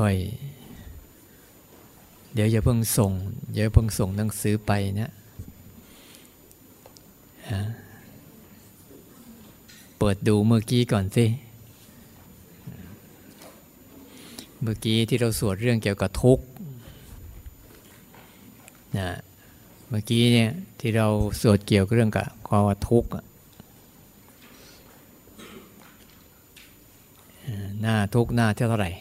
[0.00, 0.24] ค่อยๆ
[2.34, 3.12] เดี๋ยวอย่าเพิ่งส่ง
[3.54, 5.10] อย่าเพิ่งส่งหนังสือไปนะ
[9.98, 11.26] เปิดดูเมื่อกี้ก่อนสิ
[14.62, 16.44] เมื่อกี้ที่เราสวดเรื่องเกี่ยวกับทุกข์
[18.98, 19.10] นะ
[19.88, 20.50] เมื่อกี้เนี่ย
[20.80, 21.06] ที่เรา
[21.40, 23.08] สวดเกี่ยวกับเรื่องกับความว่าทุกข์
[27.80, 28.92] หน้าทุกหน้าเท่าไหร่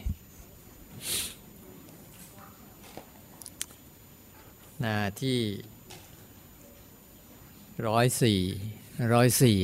[4.86, 5.40] หน้าที่
[7.88, 8.40] ร้อยสี่
[9.14, 9.58] ร้อยสี่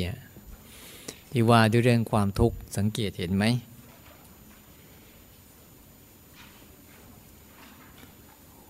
[1.32, 3.46] ที่ว่าด้วยเรื่องความทุกข์สังเกตเห็นไหม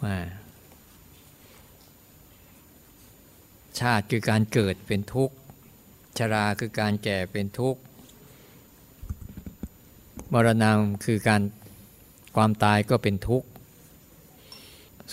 [0.03, 0.17] ว่า
[3.79, 5.35] ชาติคือการเกิดเป็นทุกข์
[6.17, 7.79] ชราคือการแก่เป็นทุกข์
[10.33, 10.69] มรณะ
[11.05, 11.41] คือการ
[12.35, 13.48] ความตายก็เป็นทุกข์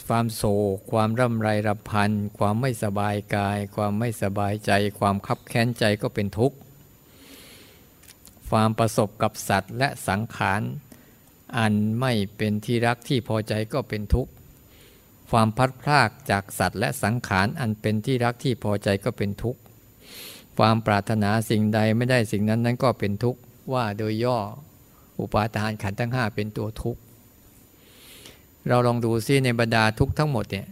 [0.09, 0.43] ความโศ
[0.75, 6.57] กความร่ำไรรำพัน ความไม่สบายกาย ความไม่สบายใจ ความคับแค้นใจก็เป็นทุกข์
[8.51, 10.61] ความประสบกับสัตว์และสังขาร
[11.59, 14.31] อันไม่เป็นที่รักที่พอใจก็เป็นทุกข์
[15.31, 19.61] ความพัดพลากจากสัตว์และสังขารอันเป็นที่รักที่พอใจก็เป็นทุกข์
[20.59, 23.41] ความปรารถนาสิ่งใดไม่ได้สิ่งนั้นนั้นก็เป็นทุกข์
[23.73, 24.39] ว่าโดยย่อ
[25.21, 27.01] อุปาทานขันธ์ทั้งห้าเป็นตัวทุกข์
[28.69, 30.67] เราลองดูซิในบรรดาทุกทั้งหมดเนี่ย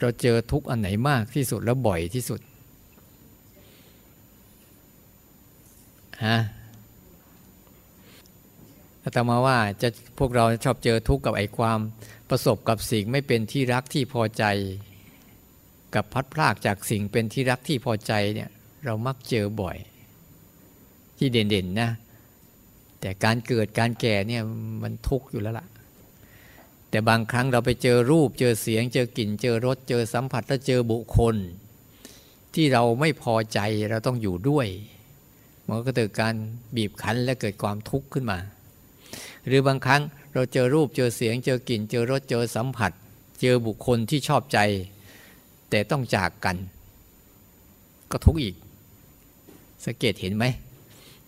[0.00, 2.40] เราเจอทุกอันไหนมากที่สุดแล้วบ่อยที่สุด
[6.26, 6.38] ฮะ
[9.02, 9.88] อาตมาว่าจะ
[10.18, 11.78] พวกเราชอบเจอทุกข์กับไอ้ความ
[12.30, 14.44] ประสบกับสิ่งไม่เป็นที่รักที่พอใจ
[15.94, 18.48] กับพัดพลากจากสิ่งเป็นที่รักที่พอใจเนี่ย
[18.84, 19.76] เรามักเจอบ่อย
[21.18, 21.90] ที่เด่นๆนะ
[23.00, 24.42] แต่การเกิดการแก่เนี่ย
[24.82, 25.66] มันทุกข์อยู่แล้วล่ะ
[26.90, 31.36] แต่บางครั้งเราไปเจอรูป เจอเสียง เจอกลิ่น เจอรส เจอสัมผัสแล้วเจอบุคคล
[32.54, 33.58] ที่เราไม่พอใจ
[33.90, 34.66] เราต้องอยู่ด้วย
[35.68, 36.34] มันก็เกิดการ
[36.76, 38.38] บีบคั้นและเกิดความทุกข์ขึ้นมา
[39.46, 40.02] หรือบางครั้ง
[40.34, 42.92] เราเจอรูปเจอเสียง เจอกลิ่น เจอรสเจอสัมผัส
[43.40, 44.58] เจอบุคคลที่ชอบใจ
[45.70, 46.56] แต่ต้องจากกัน
[48.10, 48.54] ก็ทุกข์อีก
[49.84, 50.44] สังเกตเห็นไหม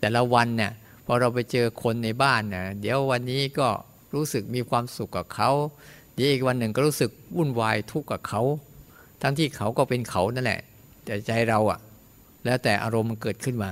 [0.01, 0.73] แต่ละวันเนี่ย
[1.05, 3.69] พอเราไปเจอคนในบ้านนะเดี๋ยววันนี้ก็
[4.15, 5.51] รู้สึกมีความสุขกับเขา
[6.15, 8.43] เดี๋ยวอีกวันหนึ่งก็รู้สึกวุ่นวายทุกข์กับเขา
[9.23, 10.61] ทั้งที่เขาก็เป็นเขานั่นแหละ
[11.05, 11.79] แต่ใจเราอะ
[12.45, 13.71] แล้วแต่อารมณ์มันเกิดขึ้นมา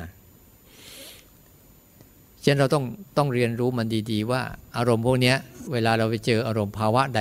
[2.43, 2.85] เช่นเราต้อง
[3.17, 4.43] ต้องเรียนรู้มันดีๆ ว่า
[4.77, 5.35] อารมณ์พวกนี้
[5.73, 7.21] เวลาเราไปเจออารมณ์ภาวะใด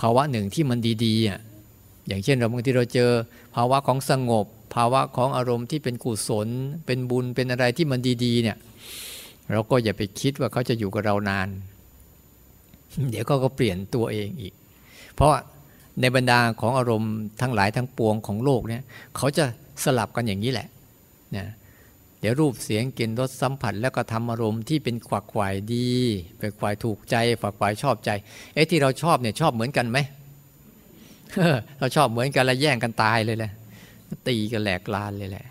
[0.00, 1.38] ภาวะหนึ่งที่มันดีๆอะ
[2.06, 3.10] อย่างเช่นเราบางทีเราเจอ
[3.54, 6.48] ภาวะของสงบ ภาวะของอารมณ์ที่เป็นกุศล
[6.86, 8.56] เป็นบุญเป็นอะไรที่มันดีๆเนี่ย
[9.52, 11.48] เราก็อย่าไปคิดว่าเขาจะอยู่กับเรานาน
[13.10, 14.54] เดี๋ยวก็ก็เปลี่ยนตัวเองอีก
[15.14, 15.30] เพราะ
[16.00, 18.82] ในบรรดาของอารมณ์ทั้งหลายทั้งปวงของโลกเนี่ย
[19.16, 19.44] เขาจะ
[19.84, 20.68] สลับกันอย่างนี้แหละ
[21.36, 21.46] นะ
[22.20, 25.88] เดี๋ยวรูปเสียงกลิ่นรสสัมผัส แล้วก็ทำอารมณ์ที่เป็นขวักขวายดี
[26.38, 28.10] เป็นขวายถูกใจฝักขวายชอบใจ
[28.54, 29.98] เอ๊ะที่เราชอบเนี่ยชอบเหมือนกันไหม
[31.78, 33.52] เราชอบเหมือนกันแล้วแย่งกันตายเลยแหละ
[34.28, 35.46] ตีกันแหลกลานเลยแหละ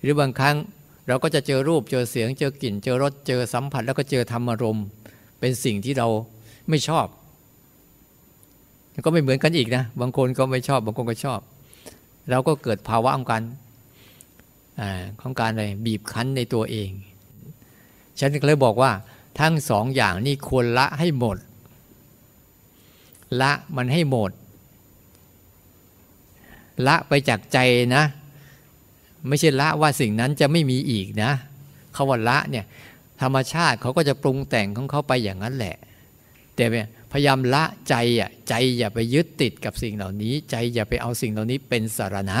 [0.00, 0.56] หรือบางครั้ง
[1.08, 4.86] เราก็จะเจอรูปเจอเสียงเจอกลิ่น เจอรสเจอสัมผัส แล้วก็เจอธรรมอารมณ์
[5.40, 6.08] เป็นสิ่งที่เรา
[6.72, 7.06] ไม่ชอบ
[9.04, 11.40] ก็ไม่เหมือนกันอีกนะ บางคนก็ไม่ชอบ บางคนก็ชอบ
[12.30, 13.42] เราก็เกิดภาวะของการ
[15.20, 16.90] ของการอะไรบีบคั้นในตัวเอง
[18.18, 18.90] ฉันก็เลยบอกว่า
[19.40, 21.36] ทั้งสองอย่างนี่ควรละให้หมด
[23.40, 24.30] ละมันให้หมด
[26.86, 27.58] ละไปจากใจ
[27.96, 28.04] นะ
[29.28, 31.32] ไม่ใช่ละว่าสิ่งนั้นจะไม่มีอีกนะ
[31.96, 32.64] คาว่าละเนี่ย
[33.22, 35.76] ธรรมชาติเขาก็จะปรุงแต่งของเขาไปอย่างนั้นแหละ
[36.56, 36.64] แต่
[37.12, 42.40] พยายามละใจอะใจอย่าไปยึดติดกับสิ่งเหล่านี้ ใจอย่าไปเอาสิ่งเหล่านี้เป็นสารณะ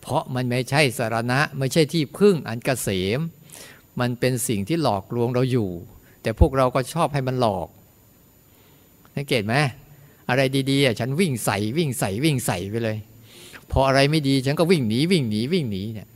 [0.00, 2.88] เพราะมันไม่ใช่สารณะไม่ใช่ที่พึ่งอันกเกษ
[3.18, 3.20] ม
[4.00, 5.70] มันเป็นสิ่งที่หลอกลวงเราอยู่
[6.22, 7.68] แต่พวกเราก็ชอบให้มันหลอก
[9.16, 9.54] สังเกตไหม
[10.28, 12.98] อะไรดีๆอะฉันวิ่งใส่วิ่งใส่วิ่งใส่ไปเลย
[13.70, 16.08] พออะไรไม่ดีฉันก็วิ่งหนีวิ่งหนีวิ่งหนีเนี่ย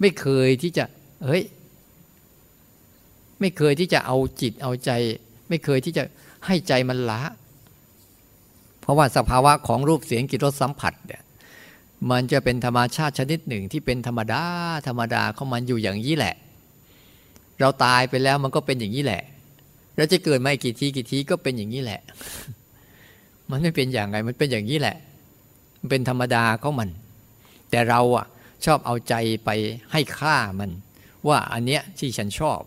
[0.00, 0.84] ไม่เคยที่จะ
[1.26, 1.42] เฮ้ย
[3.40, 4.90] ไม่เคยที่จะเอาจิตเอาใจ
[5.48, 6.04] ไม่เคยที่จะ
[6.46, 7.20] ให้ใจมันละ
[8.80, 11.22] เพราะว่าสภาวะของรูปเสียงกลิ่นรสสัมผัสเนี่ย
[12.10, 14.42] มันจะเป็นธรรมชาติชนิดหนึ่งที่เป็นธรรมดา
[14.86, 16.34] ธรรมดาของมันอยู่อย่างนี้แหละ
[17.60, 19.22] เราตายไปแล้วมันก็เป็นอย่างนี้แหละ
[19.96, 22.00] เราจะเกิดมากี่ทีกี่ทีก็เป็นอย่างนี้แหละ
[23.50, 24.96] มันไม่เป็นอย่างไรมันเป็นอย่างนี้แหละ
[25.90, 26.88] เป็นธรรมดาของมัน
[27.70, 28.26] แต่เราอะ
[28.64, 29.14] ชอบเอาใจ
[29.44, 29.50] ไป
[29.92, 30.70] ให้ค่ามัน
[31.28, 32.60] ว่าอันเนี้ยที่ฉันชอบ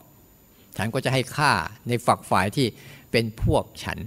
[0.77, 1.51] ฉันก็จะให้ค่า
[1.87, 2.67] ในฝักฝ่ายที่
[3.11, 3.99] เป็นพวกฉัน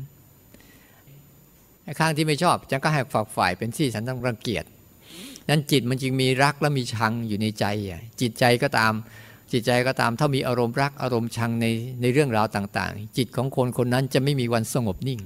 [1.99, 4.65] ข้างที่ไม่ชอบฉันก็ให้ฝักฝ่ายเป็นที่ฉันต้องรังเกียจ
[5.49, 7.65] นั้นจิตมันจึงมีรักและมีชังอยู่ในใจ
[8.21, 8.93] จิตใจก็ตาม
[9.53, 11.67] จิตใจก็ตามถ้ามีอารมณ์รักอารมณ์ชังใน
[12.01, 15.21] ในเรื่องราวต่าง ๆ จิตของคนคนนั้นจะไม่มีวันสงบนิ่ง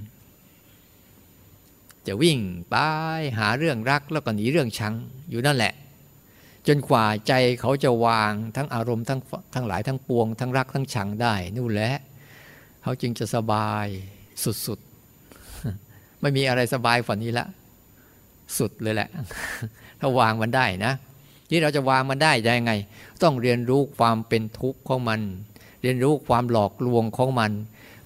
[2.06, 2.38] จะวิ่ง
[2.70, 2.74] ไป
[3.38, 4.94] หาเรื่องรักแล้วก็หนีเรื่องชัง
[5.30, 5.72] อยู่นั่นแหละ
[6.68, 9.20] จนกว่าใจเขาจะวางทั้งอารมณ์ทั้ง
[9.54, 11.92] ทั้งหลายทั้งปวง ทั้งรักทั้งชังได้นู่นแหละ
[12.82, 13.86] เขาจึงจะสบาย
[14.66, 17.46] สุดๆ ไม่มีอะไรสบายฝันนี้ละ
[18.58, 19.08] สุดเลยแหละ
[20.00, 20.92] ถ้าวางมันได้นะ
[21.50, 22.72] ที่เราจะวางมันได้ยังไง
[23.22, 25.20] ต้องเรียนรู้ความเป็นทุกข์ของมัน
[25.82, 27.52] เรียนรู้ความหลอกลวงของมัน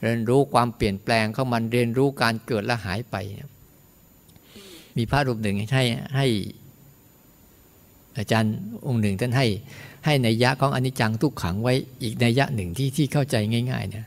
[0.02, 3.16] เรียนรู้ความเปลี่ยนแปลงของมัน เรียนรู้การเกิดและหายไป
[4.96, 5.84] มีพระรูปหนึ่งให้
[6.16, 6.26] ให้
[8.18, 8.54] อาจารย์
[8.86, 9.46] องค์หนึ่งท่านให้
[10.04, 13.36] ให้ในยะของอนิจจังทุกขังไว้อีกในยะหนึ่งที่ที่เข้าใจ
[13.70, 14.06] ง่ายๆเนี่ย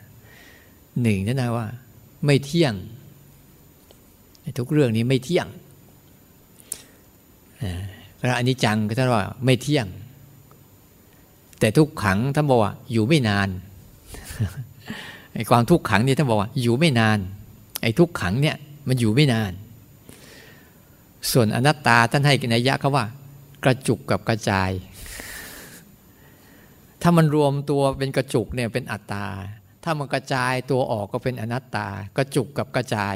[1.01, 1.67] หนึ่งนั่นนะว่า
[2.25, 2.73] ไม่เที่ยง
[4.59, 5.47] ทุกเรื่องนี้ไม่เที่ยง
[8.19, 9.85] พระอนิจจังก็ท่านว่าไม่เที่ยง
[11.59, 13.49] แต่ทุกขังท่านบอกว่าอยู่ไม่นาน
[15.33, 17.19] ไอ้ความทุกขังนี่ท่านบอกว่าอยู่ไม่นาน
[17.81, 18.55] ไอ้ทุกขังเนี่ย
[18.87, 19.51] มันอยู่ไม่นาน
[21.31, 23.05] ส่วนอนัตตาท่านให้นัยยะเขาว่า
[23.65, 24.71] กระจุกกับกระจาย
[27.01, 29.27] ถ้ามันรวมตัวเป็นกระจุกเนี่ยเป็นอัตตา
[29.83, 33.15] ถ้ามันกระจายตัวออกก็เป็นอนัตตา กระจุกกับกระจาย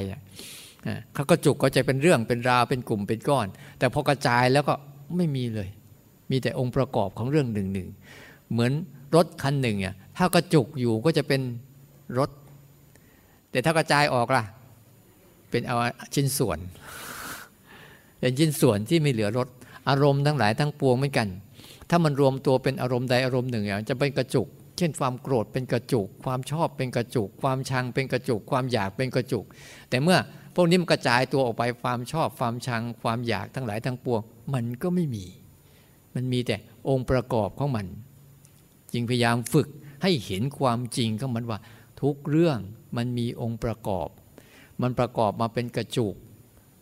[1.14, 3.48] เขากระจุกก็จะเป็นเรื่องเป็นราวเป็นกลุ่มเป็นก้อน
[3.80, 4.74] แต่พอกระจายแล้วก็
[5.18, 5.70] ไม่มีเลย
[6.32, 7.90] มีแต่องค์ประกอบของเรื่องหนึ่งหนึ่ง
[8.52, 8.72] เหมือน
[9.16, 11.42] รถคันหนึ่งอะถ้ากระจุกอยู่ก็จะเป็น
[12.20, 12.30] รถ
[13.52, 14.44] แต่ถ้ากระจายออกล่ะ
[15.50, 15.78] เป็นเอา
[16.14, 16.60] ชิ้นส่วน
[18.20, 19.48] เป็นชิ้นส่วนที่ไม่เหลือรถ
[19.90, 21.28] อารมณ์ทั้งหลายทั้งปวงเหมือนกัน
[21.90, 24.48] ถ้ามันรวมตัวเป็นอารมณ์ใดอารมณ์หนึ่งจะเป็นกระจุก
[24.78, 29.46] เช่น ความโกรธเป็นกระจุก ความชอบเป็นกระจุก ความชังเป็นกระจุก ความอยากเป็นกระจุก
[29.90, 30.18] แต่เมื่อ
[30.56, 34.22] พวกนี้มันกระจายตัวออกไปความชอบความชัง ความอยากทั้งหลายทั้งปวง
[34.54, 35.26] มันก็ไม่มี
[36.16, 36.56] มันมีแต่
[36.90, 37.88] องค์ประกอบของมัน
[38.94, 39.68] จึงพยายามฝึก
[40.04, 41.60] ให้เห็นความจริงของมันว่า
[42.02, 42.60] ทุกเรื่อง
[42.98, 44.10] มันมีองค์ประกอบ
[44.82, 46.16] มันประกอบมาเป็นกระจุก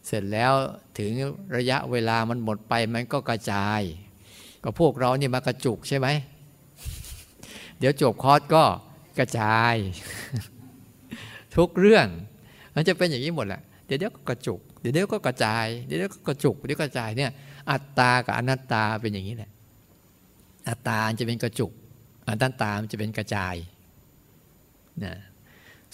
[0.08, 0.54] เสร็จแล้ว
[0.98, 1.12] ถึง
[1.58, 3.82] ระยะเวลามันหมดไปมันก็กระจาย
[4.64, 6.08] ก็พวกเรานี่มากระจุกใช่ไหม
[7.80, 8.64] เดี๋ยวจบคอร์สก็
[9.20, 9.76] กระจาย
[11.56, 12.08] ทุกเรื่อง
[12.76, 17.32] มันจะเป็นอย่างนี้หมดแหละเดี๋ยวเดี๋ยวก็กระจุก เดี๋ยวเดี๋ยวก็กระจาย เดี๋ยวเดี๋ยวก็กระจุกเดี๋ยวกระจายเนี่ย
[17.72, 19.52] อัตตากับอนัตตาเป็นอย่างนี้แหละ
[20.70, 21.72] อัตตาจะเป็นกระจุก
[22.30, 23.56] อนัตตามันจะเป็นกระจาย
[25.04, 25.14] นะ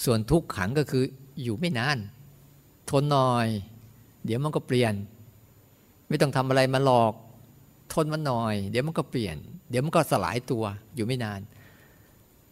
[0.04, 1.04] ส่วนทุกขังก็คือ
[1.44, 1.98] อยู่ไม่นาน
[2.90, 3.48] ทนหน่อย
[4.26, 4.94] เดี๋ยวมันก็เปลี่ยน
[6.10, 7.14] ไม่ต้องทำอะไรมาหลอก
[7.94, 9.36] ทนมันหน่อย เดี๋ยวมันก็เปลี่ยน
[9.70, 10.64] เดี๋ยวมันก็สลายตัว
[10.96, 11.42] อยู่ไม่นาน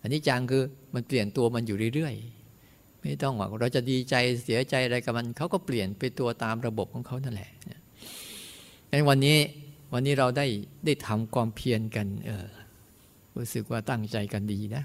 [0.02, 0.64] อันนี้จังคือ
[0.94, 7.52] มันเปลี่ยนตัวมันอยู่เรื่อยๆ ไม่ต้องว่าเราจะดีใจเสียใจอะไรกับมันเขาก็เปลี่ยนไปตัวตามระบบของเขานั่นแหละ
[8.92, 9.38] ในวันนี้
[9.94, 10.46] วันนี้เราได้
[10.86, 12.48] ได้ทำความเพียรกัน เออ
[13.38, 14.84] รู้สึกว่าตั้งใจกันดีนะ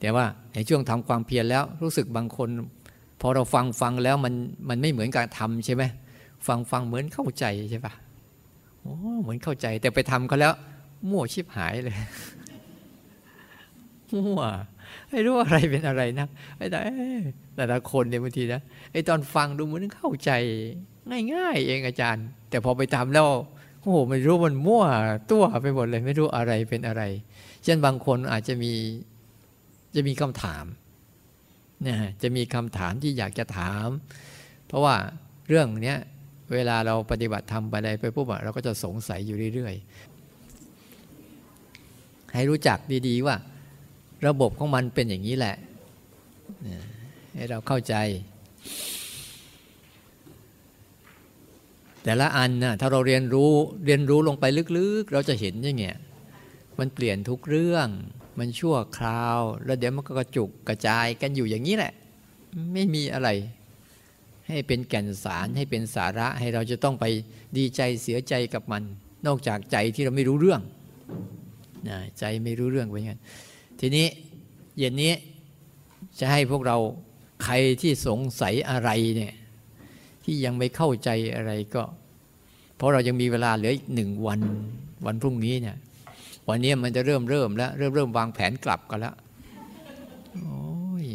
[0.00, 2.48] แต่ว่าในช่วงทำความเพียรแล้วรู้สึกบางคน
[3.20, 4.34] พอเราฟังฟังแล้วมัน
[4.68, 5.82] มันไม่เหมือนการทำใช่ไหม
[6.46, 7.92] ฟังฟังเหมือนเข้าใจใช่ปะ
[8.80, 10.52] โอ้เหมือนเข้าใจ แต่ไปทำเขาแล้ว
[11.10, 11.96] มั่วชิบหายเลย
[14.26, 14.42] มั่ว
[15.10, 16.80] ไม่รู้อะไรเป็นอะไรนะไอ้แต่
[17.56, 18.60] แต่ละคนเนี่ยบางทีนะ
[18.92, 20.30] ไอ้ตอนฟังดูเหมือนเข้าใจ
[21.34, 23.28] ง่ายๆ เองอาจารย์ แต่พอไปทำแล้ว
[23.80, 24.84] โอ้โหไม่รู้มันมั่ว
[25.30, 27.02] ตัวไปหมดเลย ไม่รู้อะไรเป็นอะไร
[27.64, 28.72] เช่นบางคนอาจจะมี
[29.94, 30.64] จะมีคำถาม
[31.86, 33.88] นะจะมีคำถามที่อยากจะถาม
[34.66, 34.94] เพราะว่า
[35.48, 35.98] เรื่องเนี้ย
[36.52, 42.78] เวลาเราปฏิบัติทำไปอะไรไปปุ๊บเราก็จะสงสัยอยู่เรื่อยๆ ให้รู้จัก
[43.08, 43.36] ดีๆว่า
[44.26, 45.56] ระบบของมันเป็นอย่างนี้แหละ
[47.34, 47.94] ให้เราเข้าใจ
[52.02, 53.52] แต่ละอันนะถ้าเราเรียนรู้
[53.86, 54.44] เรียนรู้ลงไป
[54.78, 55.96] ลึกๆ เราจะเห็นอย่างเงี้ย
[56.78, 57.88] มันเปลี่ยนทุกเรื่อง
[58.38, 61.92] มันชั่วคราว แล้วเดี๋ยวมันก็กระจุกกระจายกันอยู่อย่างนี้แหละ
[62.72, 63.28] ไม่มีอะไร
[64.48, 67.04] ให้เป็นแก่นสารให้เป็นสาระให้เราจะต้องไป
[67.56, 68.82] ดีใจเสียใจกับมัน
[69.26, 70.60] นอกจากใจที่เราไม่รู้เรื่อง
[72.18, 73.12] ใจไม่รู้เรื่องเป็นไง
[73.80, 74.06] ทีนี้
[74.78, 75.12] เย็นนี้
[76.18, 76.76] จะให้พวกเรา
[77.44, 79.34] ใครที่สงสัยอะไรเนี่ย
[80.24, 81.82] ที่ยังไม่เข้าใจอะไรก็
[82.76, 84.40] เพราะเรายังมีเวลาเหลืออีกหนึ่งวัน
[85.06, 85.76] วันพรุ่งนี้เนี่ย
[86.48, 89.14] วันนี้มันจะเริ่มเริ่มแล้ว เริ่มเริ่มวางแผนกลับกันแล้ว
[90.32, 91.06] โอ้ย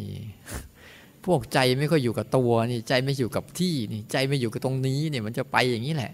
[1.26, 6.12] พวกใจไม่ค่อยอยู่กับตัวนี่ใจไม่อยู่กับที่นี่ใจไม่อยู่กับตรงนี้เนี่ยมันจะไปอย่างนี้แหละ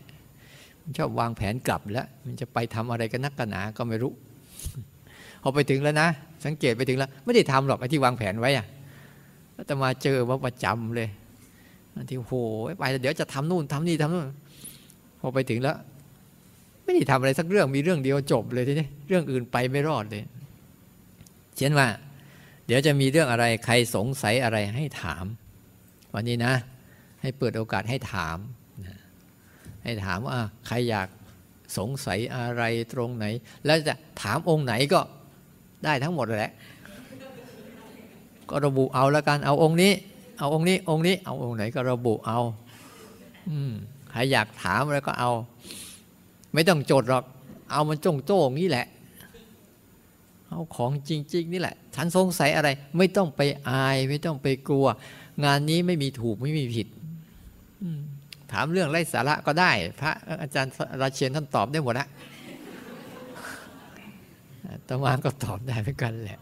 [0.82, 4.12] มันชอบวางแผนกลับแล้ว มันจะไปทำอะไรกันนักกันหนาก็ไม่รู้
[5.42, 6.08] พอไปถึงแล้วนะ
[6.44, 8.66] สังเกตไปถึงแล้ว ไม่ได้ทำหรอกไอ้ที่วางแผนไว้อะ
[9.56, 11.08] อาตมาเจอว่าประจำเลย
[12.10, 12.34] ที่โห
[12.78, 14.26] ไปเดี๋ยวจะทำนู่นทำนี่ทำนู่น
[15.20, 15.76] พอไปถึงแล้ว
[16.88, 20.24] ไม่ได้ทำอะไรสักเรื่องมีเรื่องเดียวจบเลยทีนี้เรื่องอื่นไปไม่รอดเลย
[21.56, 21.88] เช่นว่า
[22.66, 25.24] เดี๋ยวจะมีเรื่องอะไรใครสงสัยอะไรให้ถาม
[26.14, 26.54] วันนี้นะ
[27.22, 28.38] ให้เปิดโอกาสให้ถาม
[29.84, 31.08] ให้ถามว่าใครอยาก
[31.78, 33.24] สงสัยอะไรตรงไหน
[33.66, 35.00] แล้วจะถามองค์ไหนก็
[35.84, 36.52] ได้ทั้งหมดแหละ
[38.50, 39.92] ก็ระบุเอาล้วกันเอาองค์นี้
[40.38, 42.40] เอาองค์นี้องค์นี้ เอาองค์ไหนก็ระบุเอา
[43.48, 43.72] อืม
[44.10, 45.30] ใครอยากถามอะไรก็เอา
[46.54, 47.24] ไม่ต้องจดหรอก
[47.70, 48.86] เอามันจงโจ้งนี่แหละ
[50.48, 54.86] เอาของจริง ๆ นี่แหละ ฉันสงสัยอะไร ไม่ต้องไปอาย ไม่ต้องไปกลัว
[55.44, 56.88] งานนี้ไม่มีถูกไม่มีผิด
[58.52, 60.12] ถามเรื่องไร้สาระก็ได้ พระ
[60.42, 62.06] อาจารย์ราเชียนท่านตอบได้หมดละ
[64.88, 66.38] ตมาก็ตอบได้เหมือนกันแหละ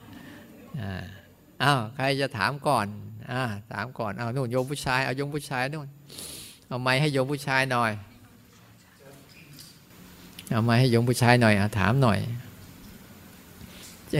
[1.63, 2.87] อ้าวใครจะถามก่อน
[3.33, 5.89] อ่าถามก่อนเอาโน่นโยมผู้ชายเอาโยมผู้ชายนู่น
[6.69, 7.91] เอาไม้ให้โยมผู้ชายหน่อย
[10.51, 12.19] เอาไม้ให้โยมผู้ชายหน่อยอาถามหน่อย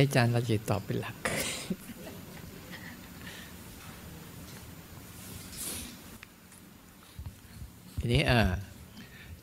[0.03, 1.17] อาจารย์ราเชียนตอบเป็นหลัก
[7.99, 8.51] ทีนี้เออ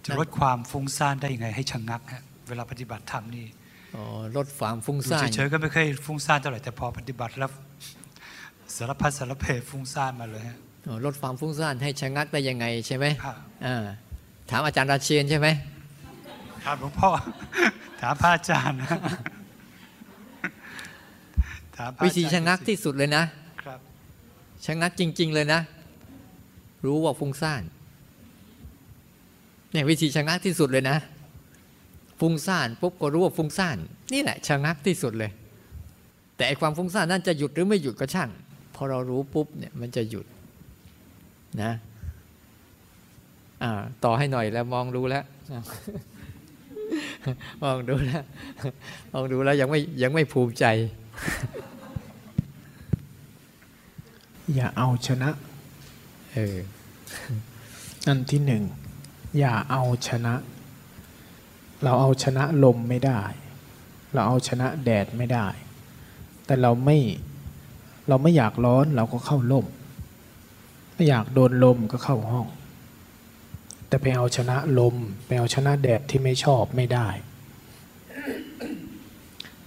[0.06, 3.46] จะลดความฟุ้งซ่านได้ยังไงให้ชะงักฮะเวลาปฏิบัติธรรมนี่
[3.96, 4.04] อ๋อ
[4.38, 7.52] ลดความฟุ้งซ่านเฉยๆก็ไม่เคยฟุ้งซ่านเท่าไหร่แต่พอปฏิบัติแล้ว
[8.76, 10.58] สารพัดสารเพฟุ้งซ่านมาเลยฮะ
[11.06, 13.06] ลดความฟุ้งซ่านให้ชะงักได้ยังไงใช่ไหม
[13.66, 13.84] อ่า
[14.50, 15.48] ถามอาจารย์ราเชียนใช่ไหม
[16.64, 17.10] ถามหลวงพ่อ
[18.02, 18.80] ถามพระอาจารย์
[22.04, 23.24] วิธีชะงักที่สุดเลยนะ
[23.64, 23.80] ครับ
[24.66, 25.62] ชะงักจริง ๆ เลยนะ
[26.86, 27.64] รู้ว่าฟุ้งซ่าน
[29.72, 30.98] เนี่ยวิธีชะงักที่สุดเลยนะ
[32.20, 33.78] ฟุ้งซ่านปุ๊บก็รู้ว่าฟุ้งซ่าน
[34.14, 35.32] นี่แหละชะงักที่สุดเลย
[36.38, 38.30] แต่ความฟุ้งซ่านนั้นจะหยุดหรือไม่หยุดก็ช่าง
[38.76, 40.26] พอเรารู้ปุ๊บเนี่ยมันจะหยุด
[41.62, 41.72] นะ
[43.64, 45.24] อ่าต่อให้หน่อยแล้วมองดูแล้ว
[47.62, 48.24] มองดูแล้ว
[49.12, 50.66] มองดูแล้วยังไม่ยังไม่ภูมิใจ
[54.56, 55.30] อย่าเอาชนะ
[56.34, 56.58] เออ
[58.08, 58.64] อันที่หนึ่ง
[59.40, 60.34] อย่าเอาชนะ
[61.84, 63.22] เราเอาชนะลมไม่ได้
[64.14, 65.48] เราเอาชนะแดดไม่ได้
[66.46, 66.98] แต่เราไม่
[68.08, 69.66] เราไม่อยากร้อนเราก็เข้าลม
[70.94, 72.48] ไม่อยากโดนลมก็เข้าห้อง
[73.94, 74.96] แต่ไปเอาชนะลม
[75.28, 77.08] ไปเอาชนะแดดที่ไม่ชอบไม่ได้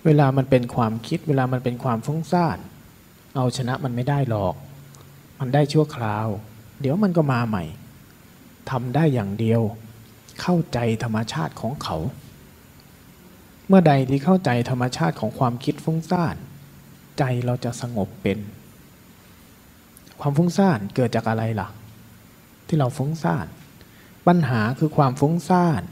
[0.04, 2.58] เวลามันเป็นความคิด เวลามันเป็นความฟุ้งซ่าน
[3.36, 4.54] เอาชนะมันไม่ได้หรอก
[5.38, 6.26] มันได้ชั่วคราว
[6.80, 7.64] เดี๋ยวมันก็มาใหม่
[8.70, 9.62] ทำได้อย่างเดียว
[10.40, 11.96] เข้าใจธรรมชาติของเขา
[13.68, 16.36] เมื่อใดที่เข้าใจธรรมชาติของความคิดฟุ้งซ่าน
[17.18, 18.38] ใจเราจะสงบเป็น
[20.20, 21.68] ความฟุ้งซ่านเกิดจากอะไรล่ะ
[22.66, 23.48] ที่เราฟุ้งซ่าน
[24.26, 25.82] ปัญหาคือความฟุ้งซ่าน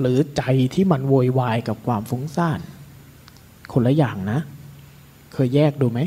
[0.00, 0.42] หรือใจ
[0.74, 2.60] ที่มันโวยวายกับความฟุ้งซ่าน
[3.72, 4.38] คนละอย่างนะ
[5.32, 6.00] เคยแยกดูไหม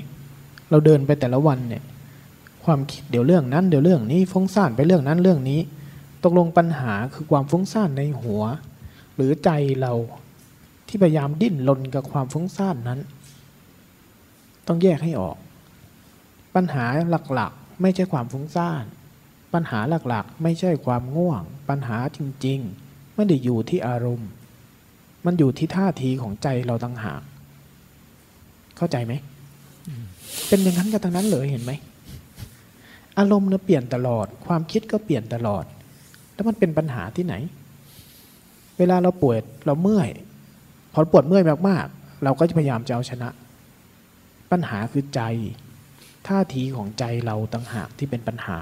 [0.69, 1.83] เราเดินไปแต่ละวันเนี่ย
[2.65, 5.59] ความคิดเดี๋ยวเรื่องนั้นเดี๋ยวเรื่องนี้ฟุ้งซ่านไปเรื่องนั้นเรื่องนี้
[6.23, 8.43] ตกลงปัญหาคือความฟุ้งซ่านในหัว
[9.15, 9.49] หรือใจ
[9.81, 9.93] เรา
[10.87, 12.99] ที่พยายามดิ้นรนกับความฟุ้งซ่านนั้น
[14.67, 15.37] ต้องแยกให้ออก
[16.55, 16.85] ปัญหา
[17.33, 18.83] หลักๆ ไม่ใช่ความฟุ้งซ่าน
[19.53, 24.29] ปัญหาหลักๆ ไม่ใช่ความง่วง ปัญหาจริงๆ ไม่ได้อยู่ที่อารมณ์
[25.25, 27.21] มันอยู่ที่ท่าทีของใจเราต่างหาก
[28.77, 29.13] เข้าใจไหม
[30.47, 31.71] เป็นอย่างนั้นกันทั้งนั้นเลยเห็นไหม
[33.19, 35.63] อารมณ์เนี่ยเปลี่ยนตลอด ความคิดก็เปลี่ยนตลอด
[36.33, 37.35] แล้วมันเป็นปัญหาที่ไหน
[38.77, 40.09] เวลาเราปวดเราเมื่อย
[40.93, 43.29] พอปวดเมื่อยมากๆ เราก็จะพยายามจะเอาชนะ
[44.51, 45.21] ปัญหาคือใจ
[46.27, 48.57] ท่าทีของใจเราต่างหากที่เป็นปัญหา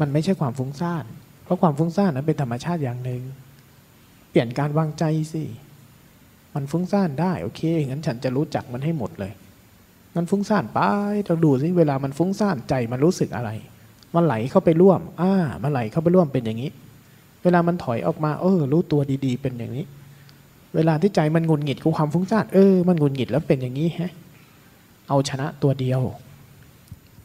[0.00, 1.04] มันไม่ใช่ความฟุ้งซ่าน
[1.44, 3.22] เพราะความฟุ้งซ่านนั้นเป็นธรรมชาติอย่างหนึ่ง
[4.30, 5.44] เปลี่ยนการวางใจสิ
[6.54, 9.32] มันฟุ้งซ่านได้โอเค งั้นฉันจะรู้จักมันให้หมดเลย
[10.16, 10.80] มันฟุ้งซ่านไป
[11.26, 13.50] เราดูสิเวลามันฟุ้งซ่านใจมันรู้สึกอะไร
[14.14, 15.32] มันไหลเข้าไปร่วม อ่า
[15.62, 16.70] มันไหลเข้าไปร่วมเป็นอย่างนี้
[17.42, 19.86] เวลามันถอยออกมา เออ รู้ตัวดีๆ เป็นอย่างนี้
[20.74, 24.12] เวลาที่ใจมันงุนหงิดกับความฟุ้งซ่าน เออ มันงุนหงิดแล้วเป็นอย่างนี้ฮะ
[25.08, 26.00] เอาชนะตัวเดียว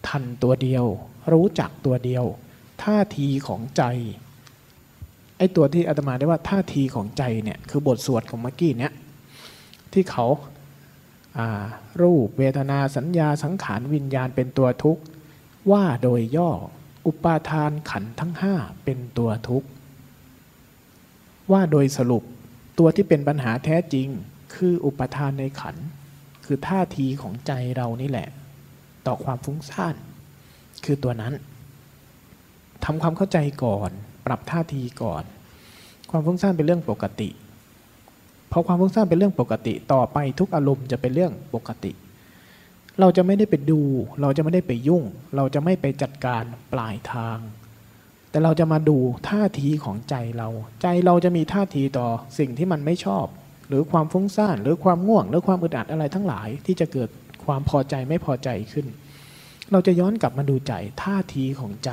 [0.08, 0.86] ทันตัวเดียว
[1.34, 2.26] รู้จักตัวเดียว
[2.84, 3.84] ท่าทีของใจ
[5.38, 8.94] ไอ้ตัวที่อาตมาได้ว่าท่าทีของใจเนี่ยคือบทสวดของเมื่อกี้เนี่ย
[9.94, 10.26] ที่เขา
[12.02, 15.04] รูปเวทนาสัญญาสังขารวิญญาณเป็นตัวทุกข์
[15.72, 16.52] ว่าโดยย่อ
[17.08, 19.68] อุปาทานขันทั้งห้าเป็นตัวทุกข์
[21.52, 22.24] ว่าโดยสรุป
[22.80, 24.08] ตัวที่เป็นปัญหาแท้จริง
[24.56, 25.76] คืออุปทานในขัน
[26.46, 28.30] คือท่าทีของใจเรานี่แหละ
[29.06, 29.96] ต่อความฟุ้งซ่าน
[30.86, 31.34] คือตัวนั้น
[32.86, 33.90] ทำความเข้าใจก่อน
[34.26, 35.24] ปรับท่าทีก่อน
[36.12, 37.30] ความฟุ้งซ่านเป็นเรื่องปกติ
[38.52, 41.92] พอความฟุ้งซ่านเป็นเรื่องปกติต่อไปทุกอารมณ์จะเป็นเรื่องปกติ
[43.00, 43.82] เราจะไม่ได้ไปดู
[44.22, 45.04] เราจะไม่ได้ไปยุ่ง
[45.36, 46.44] เราจะไม่ไปจัดการ
[46.74, 47.40] ปลายทาง
[48.30, 48.98] แต่เราจะมาดู
[49.30, 50.50] ท่าทีของใจเรา
[50.82, 52.08] ใจเราจะมีท่าทีต่อ
[52.40, 53.26] สิ่งที่มันไม่ชอบ
[53.68, 57.10] หรือความฟุ้งซ่านหรือความง่วง หรือความอึดอัดอะไรทั้งหลาย ที่จะเกิด
[57.46, 58.88] ความพอใจไม่พอใจขึ้น
[59.72, 61.92] เราจะย้อนกลับมาดูใจท่าทีของใจ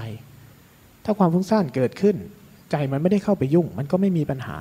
[1.06, 2.16] ถ้าความฟุ้งซ่านเกิดขึ้น
[2.70, 4.56] ใจมันไม่ได้เข้าไปยุ่ง มันก็ไม่มีปัญหา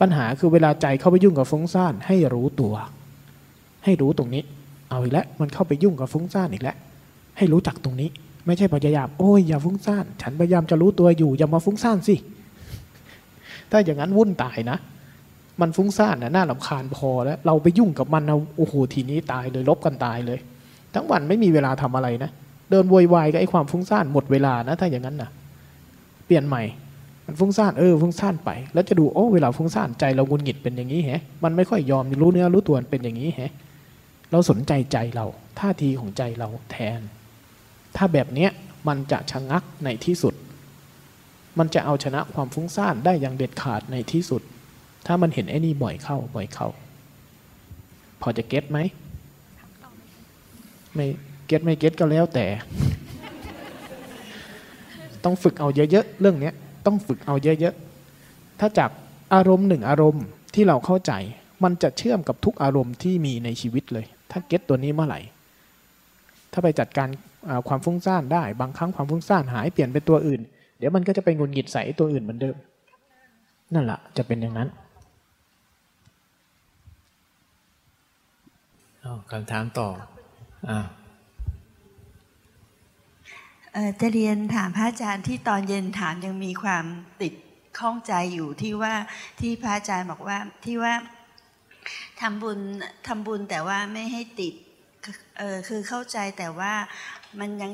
[0.00, 2.74] ปัญหาคือเวลาใจเข้าไปยุ่งกับฟุ้งซ่านให้รู้ตัว
[3.84, 4.42] ให้รู้ตรงนี้
[4.90, 6.76] เอาอีกแล้วมันเข้าไปยุ่งกับฟุ้งซ่านอีกแล้ว
[7.38, 8.08] ให้รู้จักตรงนี้
[8.46, 12.16] ไม่ใช่พยายามโอ้ยอย่าฟุ้งซ่านฉันพยายามจะรู้ตัวอยู่อย่ามาฟุ้งซ่านสิ
[13.70, 14.78] ถ้าอย่างนั้นวุ่นตายนะ
[15.60, 20.38] มันฟุ้งซ่านนะน่าลำคาญพอแล้ว เราไปยุ่งกับมันนะโอ้โหทีนี้ตายเลยลบกันตายเลย
[20.94, 22.30] ทั้งวันไม่มีเวลาทำอะไรนะ
[22.70, 25.30] เดินโวยวายกับไอ้ความฟุ้งซ่านหมดเวลานะ ถ้าอย่างนั้นนะ
[26.30, 26.62] ปลี่ยนใหม่
[27.26, 33.52] มันฟุ้งซ่านเออฟุ้งซ่านไป แล้วจะดูโอ้เวลาฟุ้งซ่านใจเรางุนหงิดเป็นอย่างนี้แฮะมันไม่ค่อยยอมรู้เนื้อรู้ตัวเป็นอย่างนี้แฮะ
[34.30, 35.26] เราสนใจใจเรา
[35.58, 37.00] ท่าทีของใจเราแทน
[37.96, 38.50] ถ้าแบบเนี้ย
[38.88, 40.34] มันจะชะงักในที่สุด
[41.58, 44.42] มันจะเอาชนะความฟุ้งซ่านได้อย่างเด็ดขาดในที่สุด
[45.06, 46.68] ถ้ามันเห็นไอ้นี่บ่อยเข้าบ่อยเข้า
[48.20, 48.78] พอจะเก็ตไหม
[50.94, 51.06] ไม่
[51.46, 52.46] เก็ตไม่เก็ตก็แล้วแต่
[55.24, 56.50] ต้องฝึกเอาเยอะๆเรื่องนี้
[56.86, 58.90] ต้องฝึกเอาเยอะๆถ้าจาก
[59.34, 60.24] อารมณ์หนึ่งอารมณ์
[60.54, 61.12] ที่เราเข้าใจ
[61.64, 65.20] มันจะเชื่อมกับทุกอารมณ์ที่มีในชีวิตเลย ถ้าเก็ตตัวนี้เมื่อไหร่
[66.52, 67.08] ถ้าไปจัดการ
[67.68, 70.40] ความฟุ้งซ่านได้ บางครั้งความฟุ้งซ่านหายเปลี่ยนเป็นตัวอื่น
[70.78, 72.56] เดี๋ยวมันก็จะไปงุนหงิดใส่ตัวอื่นเหมือนเดิม
[73.74, 74.68] นั่นแหละจะเป็นอย่างนั้น
[79.00, 79.88] เอคำถามต่อ
[80.68, 80.86] อ่าเอ่อ
[84.00, 86.84] จะเรียนถามพระอาจารย์ที่ตอนเย็นถามยังมีความ
[87.22, 87.34] ติด
[87.78, 88.94] ข้องใจอยู่ที่ว่า
[89.40, 90.94] ที่พระอาจารย์บอกว่าที่ว่า
[92.20, 92.58] ทำบุญ
[93.06, 94.54] ทำบุญแต่ว่าไม่ให้ติด
[95.38, 96.72] เออคือเข้าใจแต่ว่า
[97.40, 97.72] มันยัง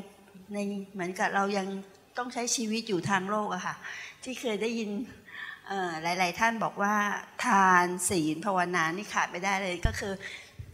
[0.53, 0.57] ใน
[0.93, 1.67] เหมือนกับเรายัง
[2.17, 3.75] ต้องใช้ชีวิตอยู่ทางโลกอะค่ะ
[4.23, 4.91] ที่เคยได้ยิน
[6.03, 6.95] หลาย ๆ ท่านบอกว่า
[7.45, 10.13] ทานศีลภาวนานี่ขาดไม่ได้เลยก็คือ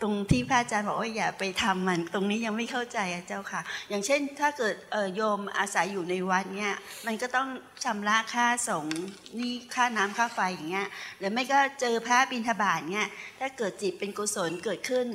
[0.05, 4.75] ตรงที่พระอาจารย์บอกว่าอย่าไปทำมัน ตรงนี้ยังไม่เข้าใจอะเจ้าค่ะ อย่างเช่นถ้าเกิด
[5.15, 6.75] โยมอาศัยอยู่ในวัดเนี่ย
[7.07, 7.47] มันก็ต้อง
[7.83, 8.99] ชำระค่าสงฆ์
[9.39, 10.87] นี่ค่าน้ำค่าไฟอย่างเงี้ย
[11.17, 13.07] หรือไม่ก็เจอพระบิณฑบาตเนี่ย
[13.39, 15.07] ถ้าเกิดจิตเป็นกุศลเกิดขึ้น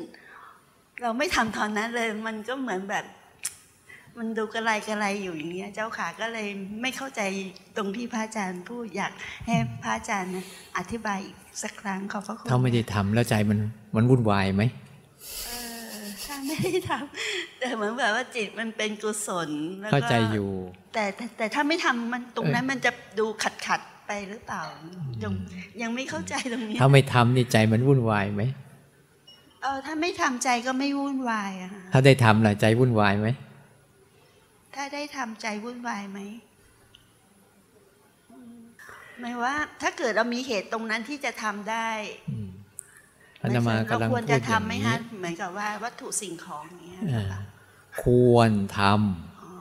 [1.02, 3.04] เราไม่ทำตอนนั้นเลยมันก็เหมือนแบบ
[4.18, 6.48] มันดูกระไรกระไรอยู่อย่างเงี้ย เจ้าค่ะก็เลย
[6.82, 7.20] ไม่เข้าใจ
[7.76, 9.12] ตรงที่พระอาจารย์พูดอยาก
[9.46, 10.38] ให้พระอาจารย์
[10.78, 13.58] อธิบายอีกสักครั้งขอบพระคุณถ้าไม่ได้ทำแล้วใจมัน
[13.94, 14.62] มันวุ่นวายไหม
[15.46, 15.50] เอ
[16.00, 19.50] อถ้าไม่ได้ทำแต่เหมือนแบบว่าจิตมันเป็นกุศล
[19.80, 20.48] แล้วก็เข้าใจอยู่
[20.94, 24.62] แต่แต่แต่ถ้าไม่ทำมันตรงนั้นมันจะดูขัดขัดๆไปหรือเปล่า
[25.22, 25.32] ยัง
[25.82, 28.42] ยังไม่เข้าใจตรงนี้ถ้าไม่ทำนี่ใจมันวุ่นวายไหม
[29.62, 33.28] เออถ้าไม่ทำใจก็ไม่วุ่นวายอะค่ะถ้าได้ทำล่ะใจวุ่นวายไหม
[34.80, 36.20] ถ้าได้ทำใจวุ่นวายไหม
[38.30, 38.60] อืม
[39.20, 41.88] หมายว่า ถ้าเกิดเรามีเหตุตรงนั้นที่จะทำได้
[42.30, 42.48] อืม
[43.42, 47.26] อาตมากำลังเราควรพูดจะอย่างทำไหมนี้ฮะเหมือนกับว่าวัตถุสิ่งของอย่างเงี้ยอ่า
[48.02, 49.52] ควรทำอ๋อ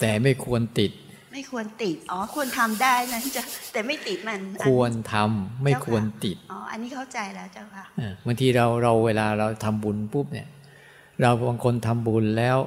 [0.00, 0.92] แต่ไม่ควรติด
[1.32, 10.48] ไม่ควรติด อ๋อ ควรทำได้นะจะแต่ไม่ติดมันอัน ควรทำไม่ควรติด อ๋อ อันนี้เข้าใจแล้วเจ้าค่ะอ่าบางทีเราเราเวลาเราทำบุญปุ๊บเนี่ย
[11.20, 12.58] เราบางคนทำบุญแล้ว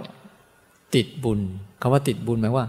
[0.96, 1.40] ติดบุญ
[1.82, 2.68] คำว่าติดบุญหมายว่า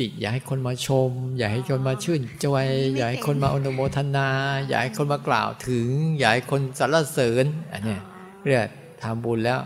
[0.00, 4.28] ติดอยากให้คนมาชม อยากให้คนมาชื่นใจไม่เป็นอยากให้คนมาอนุโมทนา
[4.68, 5.86] อยากให้คนมากล่าวถึง
[6.18, 8.02] อยากให้คนสรรเสริญอันเนี้ย
[8.46, 8.68] เรียก
[9.02, 9.58] ทำบุญแล้ว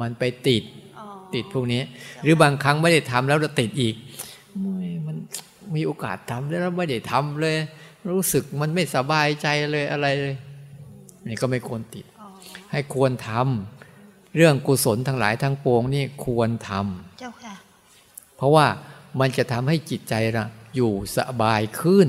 [0.00, 0.62] มันไปติด
[0.98, 1.82] อ๋อติดพวกนี้
[2.22, 3.94] หรือบางครั้งไม่ได้ทำแล้วเราติดอีก
[4.54, 5.16] โอ้ยมัน
[5.74, 7.56] มีโอกาสทำแล้วไม่ได้ทำเลย
[8.10, 10.34] รู้สึกมันไม่สบายใจเลยอะไรเลย
[11.26, 12.28] นี่ก็ไม่ควรติดอ๋อ
[12.72, 13.79] ให้ควรทำ
[14.36, 17.54] เรื่องกุศลทั้งหลายทั้งปวงนี่ควรทำเจ้าค่ะ
[18.36, 18.66] เพราะว่า
[19.20, 20.44] มันจะทำให้จิตใจเรา
[20.76, 22.08] อยู่สบายขึ้น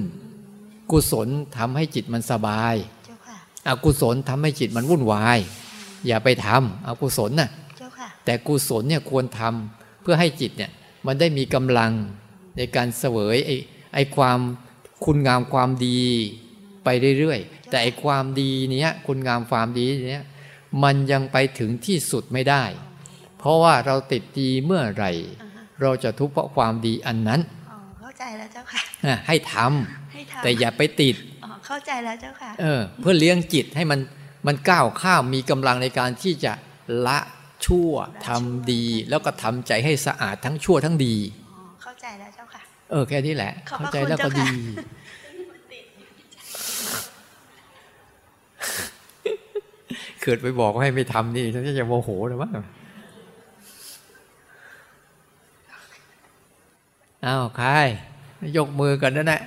[0.91, 5.39] กุศลทำให้จิตมันสบายเจ้าค่ะอกุศลทำให้จิตมันวุ่นวาย
[6.07, 10.71] อย่าไปทำอกุศลน่ะเจ้าค่ะ แต่กุศลเนี่ยควรทำเพื่อให้จิตเนี่ย
[11.05, 11.91] มันได้มีกำลัง
[12.57, 13.55] ในการเสวยไอ้
[13.93, 14.39] ไอ้ความ
[15.05, 16.01] คุณงามความดี
[16.83, 20.25] ไปเรื่อยๆ แต่ไอ้ความดีเนี้ยคุณงามความดีเนี้ย
[20.83, 22.63] มันยังไปถึงที่สุดไม่ได้
[23.37, 29.55] เพราะว่าเราติดดีเมื่อไหร่อ่าฮะเราจะทุกข์เพราะความดีอันนั้นอ๋อเข้าใจแล้วเจ้าค่ะนะให้ท
[30.11, 33.99] ให้ทำำแต่อย่าไปติดอ๋อเข้าใจแล้วเจ้าค่ะเออเพื่อเลี้ยงจิตให้มัน
[34.47, 36.53] มันก้าวข้ามมีกำลังในการที่จะ
[37.07, 37.19] ละ
[37.65, 37.93] ชั่ว
[38.27, 41.15] ทำดี แล้วก็ทำใจให้สะอาดทั้งชั่วทั้งดี
[41.51, 44.49] อ๋อเข้าใจแล้วเจ้าค่ะ เออแค่นี้แหละขอบพระเข้าใจแล้วคุก็ณเจ้าค่ะดี
[50.21, 52.51] เกิดไปบอกให้ไม่ทำนี่ฉันจะโมโหเลยมั้ง
[57.25, 57.69] อ้าวใคร
[58.57, 59.41] ยกมือกันนั่นแหละ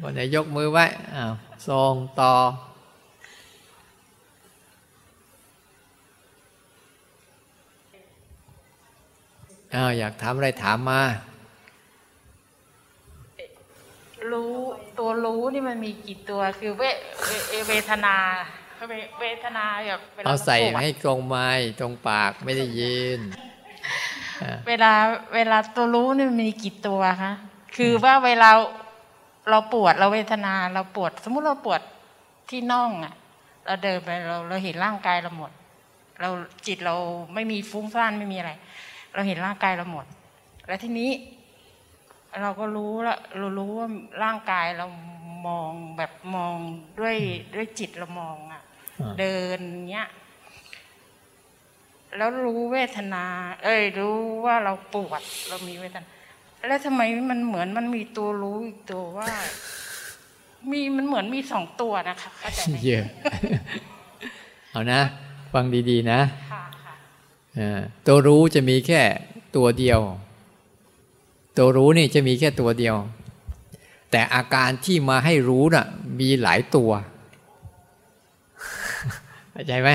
[0.00, 1.32] คนไหนยกมือไว้อ้าว
[1.68, 2.32] ส่งต่อ
[9.74, 11.00] อ้าวอยากถามอะไรถามมา
[14.32, 14.54] รู้
[14.98, 16.82] ตัวรู้นี่มันมีกี่ตัวคือเว
[17.26, 18.16] เวเอเวทนา
[18.88, 21.48] เวเวทนาแบบวลเอาใส่รปวดให้ตรงไม้
[21.80, 23.20] ตรงปากไม่ได้ยิน
[24.42, 24.92] อะเวลา
[25.34, 27.32] เวลาตัวรู้นี่มันมีกี่ตัวคะ
[27.76, 28.50] คือว่าเวลา
[29.50, 31.80] เราปวดเราเวทนาเราปวด สมมุติเราปวด
[32.50, 33.14] ที่น่องอะ
[33.66, 35.50] เราเดินไปเราเราเห็นร่างกายเราหมด
[36.20, 36.28] เรา
[36.66, 36.94] จิตเรา
[37.34, 38.52] ไม่มีฟุ้งซ่านไม่มีอะไร
[39.14, 40.06] เราเห็นร่างกายเราหมด
[40.66, 41.10] แล้วทีนี้
[42.40, 43.88] เราก็รู้แล้วเรารู้ว่า
[44.22, 44.86] ร่างกายเรา
[45.48, 46.54] มองแบบมอง
[47.00, 47.16] ด้วย
[47.54, 48.62] ด้วยจิตเรามองอะอ่า
[49.20, 49.58] เดิน
[49.90, 50.08] เงี้ย
[52.16, 53.24] แล้วรู้เวทนา
[53.62, 56.08] เอ้ย รู้ว่าเราปวด เรามีเวทนา
[56.68, 59.28] แล้วทำไมมันเหมือนมันมีตัวรู้อีกตัวว่า
[60.70, 63.04] มีมันเหมือนมีสองตัวนะคะเข้าใจไหมเยอะ
[64.70, 65.00] เอานะ
[65.52, 66.20] ฟังดีๆนะ
[66.52, 66.94] ค่ะค่ะ
[67.58, 69.02] อ่าตัวรู้จะมีแค่
[69.56, 70.00] ตัวเดียว
[71.58, 72.96] ตัวรู้นี่จะมีแค่ตัวเดียว
[74.10, 75.86] แต่อาการที่มาให้รู้น่ะ
[76.20, 76.90] มีหลายตัว
[79.58, 79.90] เข้าใจไหม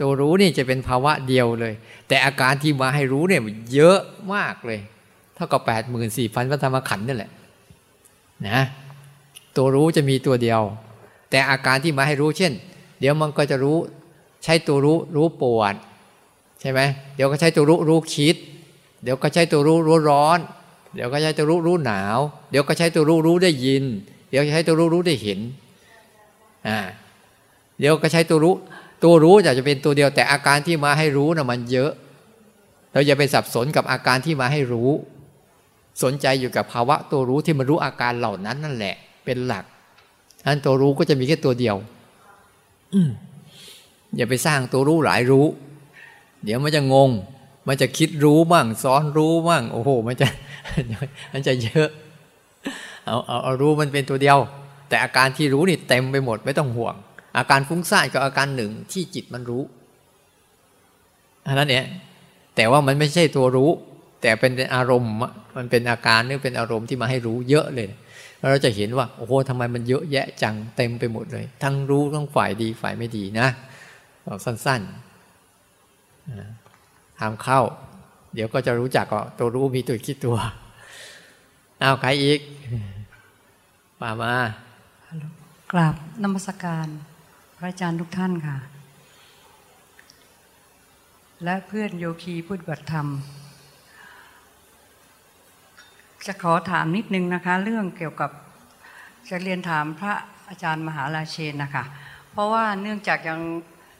[0.00, 1.74] ตัวรู้นี่จะเป็นภาวะเดียวเลย
[2.08, 3.42] แต่อาการที่มาให้รู้เนี่ย
[3.74, 3.98] เยอะ
[4.34, 4.80] มากเลย
[5.34, 7.30] เท่ากับแปดหมื่นสี่พันพระธรรมขันธ์นั่นแหละ
[8.48, 8.60] นะ
[9.56, 10.60] ตัวรู้จะมีตัวเดียว
[11.30, 12.52] แต่อาการที่มาให้รู้เช่น
[13.00, 13.78] เดี๋ยวมันก็จะรู้
[14.44, 15.74] ใช้ตัวรู้รู้ปวด
[16.60, 16.80] ใช่ไหม
[17.16, 18.36] เดี๋ยวก็ใช้ตัวรู้รู้คิด
[19.02, 20.38] เดี๋ยวก็ใช้ตัวรู้รู้ร้อน
[20.94, 22.18] เดี๋ยวก็ใช้ตัวรู้รู้หนาว
[22.50, 23.84] เดี๋ยวก็ใช้ตัวรู้รู้ได้ยิน
[24.30, 25.40] เดี๋ยวใช้ตัวรู้รู้ได้เห็น
[26.68, 26.78] อ่า
[27.78, 28.54] เดี๋ยวก็ใช้ตัวรู้
[29.04, 31.90] ตัวรู้อากจะเป็นตัวเดียวแต่อาการที่มาให้รู้นะมันเยอะ
[32.92, 34.90] เราอย่าไปสับสนกับอาการที่มาให้รู้
[36.02, 39.64] สนใจอยู่กับภาวะตัวรู้ที่มันรู้อาการเหล่านั้นนั่นแหละ เป็นหลัก
[40.46, 41.76] อันตัวรู้ก็จะมีแค่ตัวเดียว
[42.94, 43.10] อืม
[44.16, 45.46] อย่าไปสร้างตัวรู้หลายรู้
[46.44, 47.10] เดี๋ยวมันจะงง
[47.68, 50.28] มันจะคิดรู้บ้างซ้อนรู้บ้างโอ้โห มันจะ
[51.32, 51.88] มันจะเยอะ
[53.04, 54.38] เอาเอาเอารู้มันเป็นตัวเดียว
[54.88, 56.94] แต่อาการที่รู้นี่เต็มไปหมดไม่ต้องห่วง
[57.38, 59.62] อาการฟุ้งซ่านก็อาการหนึ่งที่จิตมันรู้
[61.46, 61.86] อันนั้นเนี่ย
[62.56, 63.70] แต่ว่ามันไม่ใช่ตัวรู้
[64.22, 65.12] แต่เป็นอารมณ์
[65.56, 67.90] มันเป็นอาการหรือเป็นอารมณ์ที่มาให้รู้เยอะเลย
[68.38, 73.48] แล้วเราจะเห็นว่าโอ้โหทำไมมันเยอะแยะจังเต็มไปหมดเลย ทั้งรู้ทั้งฝ่ายดีฝ่ายไม่ดีนะ
[74.44, 76.50] สั้นๆอ่า
[77.20, 77.60] ทำเข้า
[78.34, 80.36] เดี๋ยวก็จะรู้จักก็ตัวรู้มีตัวคิดตัว
[81.80, 82.40] เอาใครอีก
[84.00, 84.34] มามา
[85.72, 86.88] กราบนมัสการ
[87.60, 88.56] พระอาจารย์ทุกท่านค่ะ
[91.44, 93.06] และเพื่อนโยคีพุทธบัติธรรม
[96.26, 98.30] จะขอถามนิดนึงนะคะ เรื่องเกี่ยวกับ
[99.30, 100.12] จะเรียนถามพระ
[100.48, 101.84] อาจารย์มหาราเชนนะคะ
[102.32, 103.40] เพราะว่าเนื่องจากยัง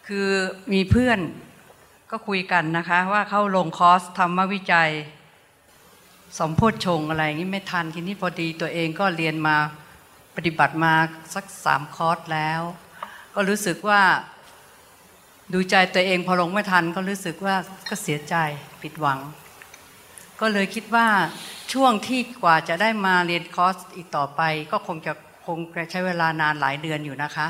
[0.09, 0.29] คือ
[0.73, 1.19] มีเพื่อน
[2.11, 4.91] ก็คุยกันนะคะ ว่าเข้าลงคอร์สธรรมวิจัย
[6.39, 9.57] สมโพธชงอะไรอย่างนี้ไม่ทันทีนี้พอดีตัวเองก็เรียนมา
[10.37, 10.93] ปฏิบัติมา
[11.35, 12.63] สักสามคอร์สแล้ว
[13.41, 14.03] ก็รู้สึกว่า
[15.53, 17.57] ดูใจตัวเองพอลงไม่ทันก็รู้สึกว่า
[17.89, 18.35] ก็เสียใจ
[18.83, 19.19] ผิดหวัง
[20.41, 21.09] ก็เลยคิดว่า
[21.73, 24.41] ช่วงที่กว่าจะได้มาเรียนคอร์สอีกต่อไป
[24.73, 25.13] ก็คงจะ
[25.47, 27.49] คงจะใช้เวลานานหลายเดือนอยู่นะคะ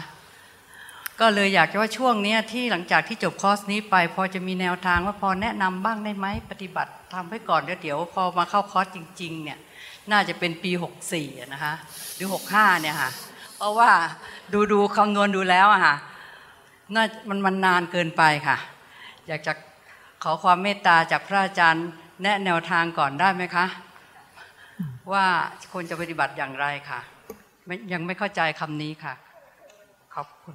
[1.20, 9.58] ก็เลยอยากจะว่าช่วงนี้ที่หลังจากที่จบคอร์สนี้ไป พอจะมีแนวทางว่าพอแนะนำบ้างได้ไหมปฏิบัติทำไว้ก่อนเดี๋ยวเดี๋ยวพอมาเข้าคอร์สจริง ๆ เนี่ย
[10.10, 10.70] น่าจะเป็นปี
[11.12, 11.74] 64นะคะ
[12.14, 13.10] หรือ 65เนี่ยค่ะ
[13.58, 13.90] เพราะว่า
[14.52, 15.96] ดูดูคำนวณดูแล้วอะค่ะ
[16.94, 18.56] น่ามันมันนานเกินไปค่ะ
[19.28, 19.52] อยากจะ
[20.22, 21.86] ขอความเมตตาจากพระอาจารย์
[22.22, 23.66] แนะแนวทางก่อนได้ไหมคะ
[25.12, 25.24] ว่า
[25.72, 27.00] ควรจะปฏิบัติอย่างไรค่ะ
[27.92, 29.14] ยังไม่เข้าใจคำนี้ค่ะ
[30.14, 30.54] ขอบคุณ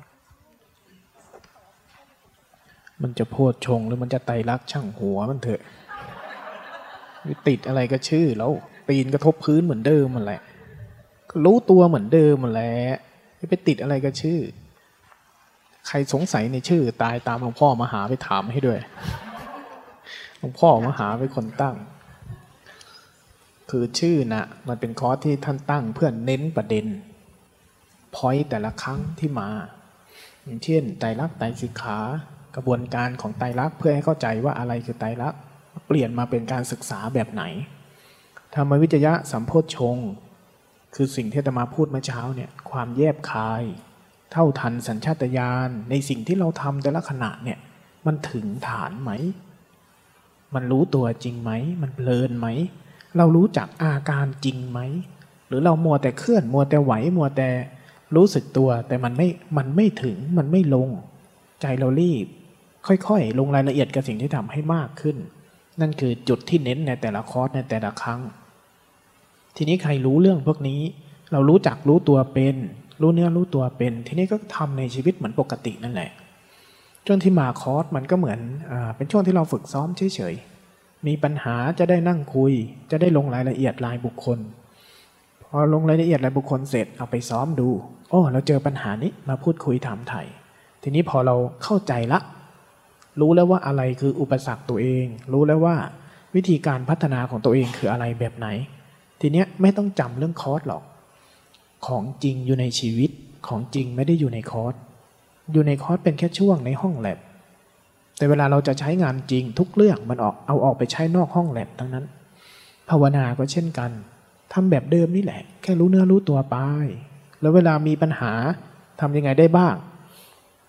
[3.02, 5.62] มันจะโพดชงหรือมันจะไตรักช่างหัวมันเถอะ
[7.48, 8.52] ติดอะไรก็ชื่อแล้ว
[8.88, 10.42] ปีนกระทบพื้นเหมือนเดิมมันแหละ
[11.44, 12.74] รู้ตัวเหมือนเดิมหมันและ
[13.38, 14.40] ไม่ไปติดอะไรก็ชื่อ
[15.88, 18.80] ใครสงสัยในชื่อ ตายตามหลวงพ่อมาหาไปถามให้ด้วย
[20.40, 21.76] หลวงพ่อมาหาเป็นคนตั้ง
[23.70, 26.86] คือชื่อนะ่ะมันเป็นคอร์สที่ท่านตั้งเพื่อเน้นประเด็น
[28.16, 29.50] พอยแต่ละครั้งที่มา
[30.44, 32.00] อย่างเช่นไตรลักษณ์ไตรสิกขา
[32.56, 35.40] กระบวนการของไตรลักษณ์เพื่อให้เข้าใจว่าอะไรคือไตรลักษณ์
[35.88, 37.44] เปลี่ยนมาเป็นการศึกษาแบบไหน
[38.54, 39.98] ธรรมวิจยะสัมโพชฌง
[40.96, 43.64] คือสิ่งที่อาตมาพูดเมื่อเช้าเนี่ยความแยบคาย
[44.32, 47.60] เท่าทันสัญชาตญาณในสิ่งที่เราทำแต่ละขณะเนี่ย
[48.06, 49.12] มันถึงฐานไหม
[50.54, 51.52] มันรู้ตัวจริงไหม
[51.82, 52.48] มันเพลินไหม
[53.18, 54.80] เรารู้จักอาการจริงไหม
[55.48, 57.50] หรือเรามัวแต่เคลื่อนมัวแต่ไหวมัวแต่
[58.16, 59.28] รู้สึกตัว แต่มันไม่
[59.58, 60.90] มันไม่ถึงมันไม่ลง
[61.62, 62.26] ใจเรารีบ
[62.88, 65.18] ค่อยๆ ลงรายละเอียดกับสิ่งที่ทำให้มากขึ้น
[65.82, 68.20] นั่นคือจุดที่เน้นในแต่ละคอร์สในแต่ละครั้ง
[69.58, 70.82] ทีนี้ใครรู้เรื่องพวกนี้
[71.32, 72.56] เรารู้จักรู้ตัวเป็น
[73.02, 76.12] รู้เนื้อรู้ตัวเป็น ทีนี้ก็ทำในชีวิตเหมือนปกตินั่นแหละ
[77.08, 78.40] จนที่มาคอร์สมันก็เหมือน
[78.72, 82.54] อเป็นช่วงที่เราฝึกซ้อมเฉยๆ มีปัญหาจะได้นั่งคุย
[82.92, 84.40] จะได้ลงรายละเอียดรายบุคคล
[85.44, 87.70] พอลงรายละเอียดรายบุคคลเสร็จเอาไปซ้อมดู
[88.10, 90.22] โอ้ เราเจอปัญหานี้มาพูดคุยถามไถ่
[90.84, 92.20] ทีนี้พอเราเข้าใจละ
[93.20, 95.76] รู้แล้วว่าอะไรคืออุปสรรคตัวเอง รู้แล้วว่า
[96.36, 98.48] วิธีการพัฒนาของตัวเองคืออะไรแบบไหน
[99.26, 100.84] ทีเนี้ยไม่ต้องจำเรื่องคอร์สหรอก
[101.88, 103.12] ของจริงอยู่ในชีวิต
[103.48, 104.74] ของจริงไม่ได้อยู่ในคอร์ส
[105.54, 107.20] อยู่ในคอร์สเป็นแค่ช่วงในห้องแล็บ
[108.18, 112.06] แต่เวลาเราจะใช้งานจริงทุกเรื่องมันออกเอาออกไปใช้นอกห้องแล็บทั้งนั้น
[112.90, 113.92] ภาวนาก็เช่นกัน
[114.54, 116.56] ทำแบบเดิมนี่แหละ แค่รู้เนื้อรู้ตัวไป
[117.42, 118.32] แล้วเวลามีปัญหา
[119.02, 119.76] ทำยังไงได้บ้าง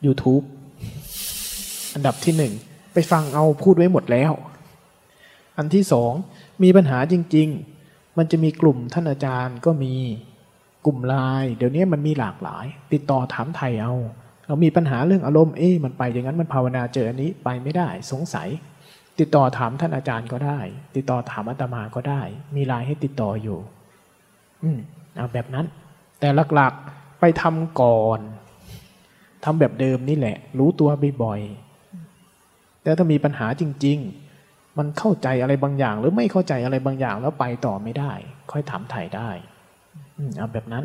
[0.06, 0.44] YouTube
[1.94, 2.52] อันดับที่หนึ่ง
[2.94, 4.32] ไปฟังเอาพูดไว้หมดแล้ว
[5.58, 6.12] อันที่สอง
[6.62, 7.73] มีปัญหาจริง ๆ
[8.18, 9.94] มันจะมีกลุ่มท่านอาจารย์ก็มี
[10.86, 13.94] กลุ่มไลน์เดี๋ยวนี้มันมีหลากหลาย ติดต่อถามไทยเอา
[14.46, 18.48] เรามีปัญหาเรื่องอารมณ์เอ๊ะมันไปอย่างนั้นมันภาวนาเจออันนี้ไปไม่ได้สงสัย
[19.18, 20.58] ติดต่อถามท่านอาจารย์ก็ได้
[20.94, 22.20] ติดต่อถามอาตมาก็ได้
[22.56, 23.58] มีไลน์ให้ติดต่ออยู่
[24.62, 24.78] อืม
[25.16, 25.66] เอาแบบนั้น
[26.20, 28.20] แต่หลักๆไปทำก่อน
[29.44, 30.90] ทำแบบเดิมนี่แหละ รู้ตัว
[31.22, 34.23] บ่อยๆแต่ถ้ามีปัญหาจริง ๆ
[34.78, 38.12] มันเข้าใจอะไรบางอย่าง หรือไม่เข้าใจอะไรบางอย่างแล้วไปต่อไม่ได้
[38.52, 39.28] ค่อยถามถ่ายได้
[40.16, 40.84] อืมเอาแบบนั้น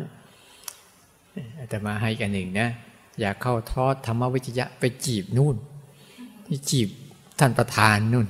[1.58, 2.68] อาตมาให้กันหนึ่งนะ
[3.20, 5.56] อยากเข้าทอดธรรมวิจยะไปจีบนู่น
[6.46, 6.88] ที่จีบ
[7.38, 8.26] ท่านประธานนู่น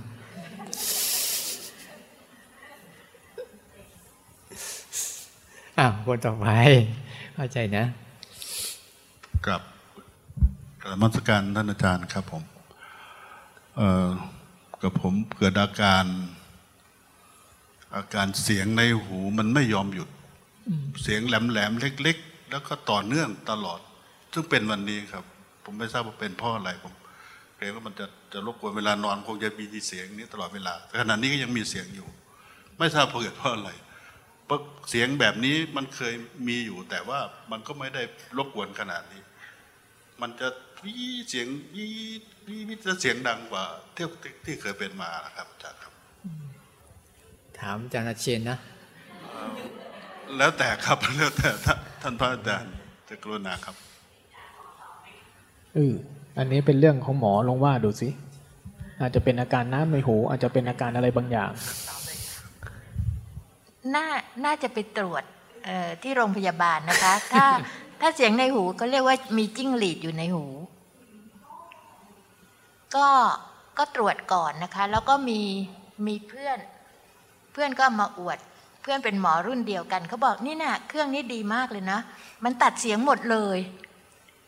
[5.78, 6.46] อ้าวคนต่อไป
[7.34, 7.84] เข้าใจนะ
[9.46, 9.60] กับ
[10.82, 12.42] กรมัสการท่านอาจารย์ครับผม
[13.76, 14.08] เอ่อ
[14.82, 16.04] กับผมเกิดอาการ
[17.96, 20.08] อาการเสียงในหูมันไม่ยอมหยุด
[21.02, 23.80] เสียงแหลมๆเล็ก ๆ แล้วก็ต่อเนื่องตลอด
[24.32, 25.24] ซึ่งเป็นวันนี้ครับ
[25.64, 26.92] ผมไม่ทราบว่าเป็นเพราะอะไรผม
[27.56, 32.08] เกรงว่ามันจะจะรบกวนเวลานอนคงจะมีเสียงนี้ตลอดเวลาขณะนี้ก็ยังมีเสียงอยู่
[32.78, 33.70] ไม่ทราบเกิดเพราะอะไร
[34.44, 36.14] เพราะเสียงแบบนี้มันเคย
[36.48, 37.18] มีอยู่ แต่ว่า
[37.50, 38.02] มันก็ไม่ได้
[38.36, 39.22] รบกวนขนาดนี้
[40.20, 40.48] มันจะ
[40.84, 40.94] วี
[41.28, 41.88] เสียงวี
[42.48, 43.64] วีวีจะเสียงดังกว่า
[43.96, 45.92] ที่ที่ที่เคยเป็นมานะครับอาจารย์ครับ
[47.58, 48.58] ถามอาจารย์อาเชนนะ
[50.36, 52.72] แล้วแต่ครับแล้วแต่ท่านท่านพระอาจารย์
[53.08, 53.74] จะกรุณาครับ
[55.74, 55.94] เออ
[56.38, 58.08] อันนี้เป็นเรื่องของหมอลองว่าดูสิ
[59.00, 61.50] อาจจะเป็นอาการน้ำในหู อาจจะเป็นอาการอะไรบางอย่าง
[63.94, 64.06] น่า
[64.44, 65.24] น่าจะไปตรวจ
[65.64, 67.46] เอ่อที่โรงพยาบาลนะคะ ถ้า
[68.00, 70.44] ถ้าเสียงในหูก็เรียกว่ามีจิ้งหรีดอยู่ในหู
[72.96, 73.08] ก็
[73.78, 75.40] ก็ตรวจก่อนนะคะ แล้วก็มี
[76.06, 76.58] มีเพื่อน
[77.52, 78.38] เพื่อนก็มาอวด
[78.82, 81.98] เพื่อนเป็นหมอรุ่นเดียวกันเขาบอกนี่น่ะเครื่องนี้ดีมากเลยนะ
[82.44, 83.58] มันตัดเสียงหมดเลย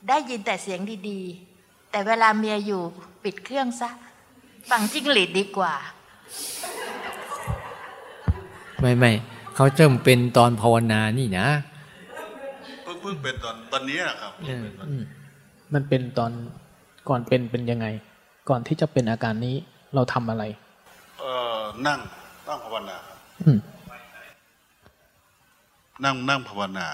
[0.08, 2.82] ได้ยินแต่เสียงดีๆ แต่เวลาเมียอยู่
[3.24, 3.90] ปิดเครื่องซะ
[4.70, 5.74] ฟังจิ้งหรีดดีกว่า
[8.80, 9.12] ไม่ไม่
[9.54, 11.46] เขาเริ่มเป็นตอนภาวนานี่นะ
[12.82, 15.02] เพิ่งเพิ่งเป็นตอนตอนนี้นะครับเอออืม
[15.72, 16.32] มันเป็นตอน
[17.08, 17.86] ก่อนเป็นเป็นยังไง
[18.48, 19.56] ก่อนที่จะเป็นอาการนี้
[19.94, 20.44] เราทำอะไร
[21.20, 21.98] เอ่อนั่ง
[22.48, 23.58] นั่งภาวนาครับอืม
[26.04, 26.86] นั่งนั่งภาวนา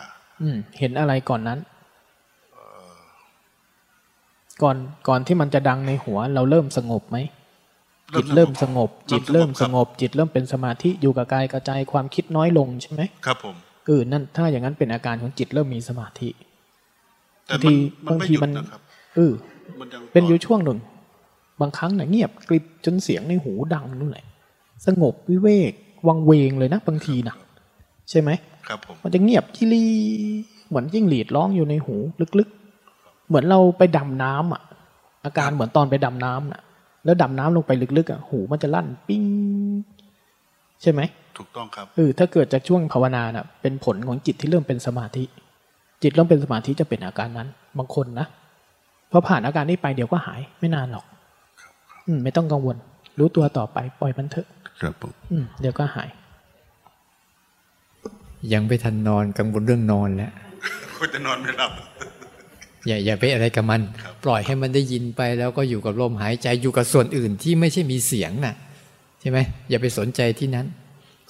[0.43, 1.59] อืม เห็นอะไรก่อนนั้น
[4.63, 4.77] ก่อน
[5.09, 7.19] ก่อนที่มันจะดังในหัว เราเริ่มสงบไหม
[8.17, 13.57] จิตเริ่มสงบ จิตเริ่มสงบ จิตเริ่มเป็นสมาธิอยู่กับกายกระจายความคิดน้อยลงใช่ไหมครับผม
[13.87, 16.29] เออนั่นถ้าอย่างนั้นเป็นอาการของจิตเริ่มมีสมาธิ
[17.47, 18.81] แต่บางมันทีมันบางทีมันไม่หยุดนะครับ
[19.17, 19.33] เออ
[19.81, 20.79] มันยังเป็นอยู่ต่ช่วงหนึ่ง
[21.61, 24.27] บางครั้งเนี่ยเงียบกริบจนเสียงในหูดังนู่นแหละ
[24.87, 25.73] สงบวิเวก
[26.09, 27.37] วังเวงเลยนะบางทีนะ
[28.11, 28.31] ใช่ไหม
[28.69, 29.87] ครับผมมันจะเงียบจิลี
[30.69, 31.95] เหมือนจิ้งหรีดร้องอยู่ในหู
[32.39, 34.63] ลึกๆ เหมือนเราไปดำน้ำอะ
[35.25, 36.63] อาการเหมือนตอนไปดำน้ำน่ะ
[37.05, 39.23] แล้วดำน้ำลงไปลึกๆอะหูมันจะลั่นปิ้ง
[40.83, 41.01] ใช่ไหม
[41.39, 45.25] ถูกต้องครับเออถ้าเกิดจากช่วงภาวนาน่ะเป็นผลของจิตที่เริ่มเป็นสมาธิ
[46.03, 48.27] จิตเริ่มเป็นสมาธิจะเป็นอาการนั้น บางคนนะ
[49.11, 51.18] พอผ่านอาการนี้ไปเดี๋ยวก็หายไม่นานหรอกอืม
[52.25, 52.77] ไม่ต้องกังวล
[53.19, 54.49] รู้ตัวต่อไปปล่อยมันเถอะ
[54.81, 56.09] ครับผมอืมเดี๋ยวก็หาย
[58.53, 60.31] ยังไม่ทันนอนกังวลเรื่องนอนแล้ว
[60.97, 61.73] คุณจะนอนไม่หลับ
[62.87, 68.55] อย่าอย่าไปอะไรกับมันครับปล่อยให้มันได้ยินไปแล้วก็อยู่กับลมหายใจอยู่กับส่วนอื่นที่ไม่ใช่มีเสียงน่ะ
[69.21, 69.39] ใช่ไหม
[69.71, 70.67] อย่าไปสนใจที่นั้น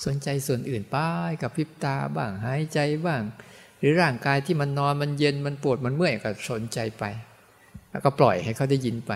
[0.07, 3.23] สนใจส่วนอื่นไป้ายกับพริบตาบ้างหายใจบ้าง
[3.79, 7.05] หรือร่างกายที่มันนอนมันเย็นมันปวดมันเมื่อยก็สนใจไป
[7.91, 9.13] แล้วก็ปล่อยให้เขาได้ยินไป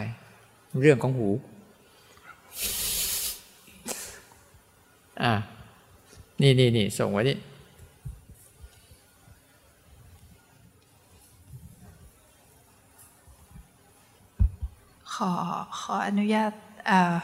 [0.82, 1.28] เรื่องของหู
[5.22, 5.32] อ่า
[6.40, 7.38] นี่นี่นี่ส่งไว้นี่
[15.14, 15.30] ขอ
[15.80, 16.52] ขออนุญาต
[16.86, 17.14] เอ่อ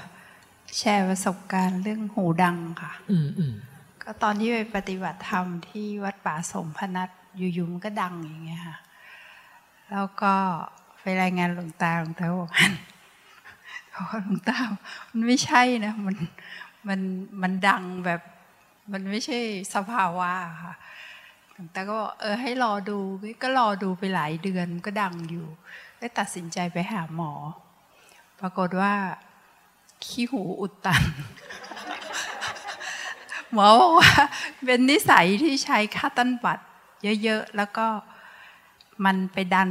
[0.78, 3.54] แชร์ประสบการณ์เรื่องหูดังค่ะอืมอืม
[4.02, 8.78] ก็ตอนที่ไปปฏิบัติธรรมที่วัดป่าสมพนัสอยู่ๆมันก็ดังอย่างเงี้ยค่ะ
[9.90, 10.34] แล้วก็
[11.00, 12.72] ไปรายงานหลวงตาหลวงตาบอกมัน
[13.92, 14.58] บอกว่าหลวงตา
[15.10, 16.16] มันไม่ใช่นะ มัน
[16.88, 17.00] มัน
[17.42, 18.20] มันดังแบบ
[18.92, 19.38] มันไม่ใช่
[19.74, 20.30] สภาวะ
[20.64, 20.74] ค่ะ
[21.52, 22.98] หลวงตาก็เออให้รอดู
[23.42, 25.46] ก็รอดูไปหลายเดือนก็ดังอยู่
[26.00, 27.32] ก็ตัดสินใจไปหาหมอ
[28.40, 28.92] ปรากฏว่า
[30.04, 31.02] ขี้หูอุดตัน
[33.52, 34.12] หมอบอกว่า
[34.64, 36.64] เป็นนิสัยที่ใช้ค่าตันบัตร
[37.22, 37.86] เยอะๆ แล้วก็
[39.04, 39.70] มันไปดัน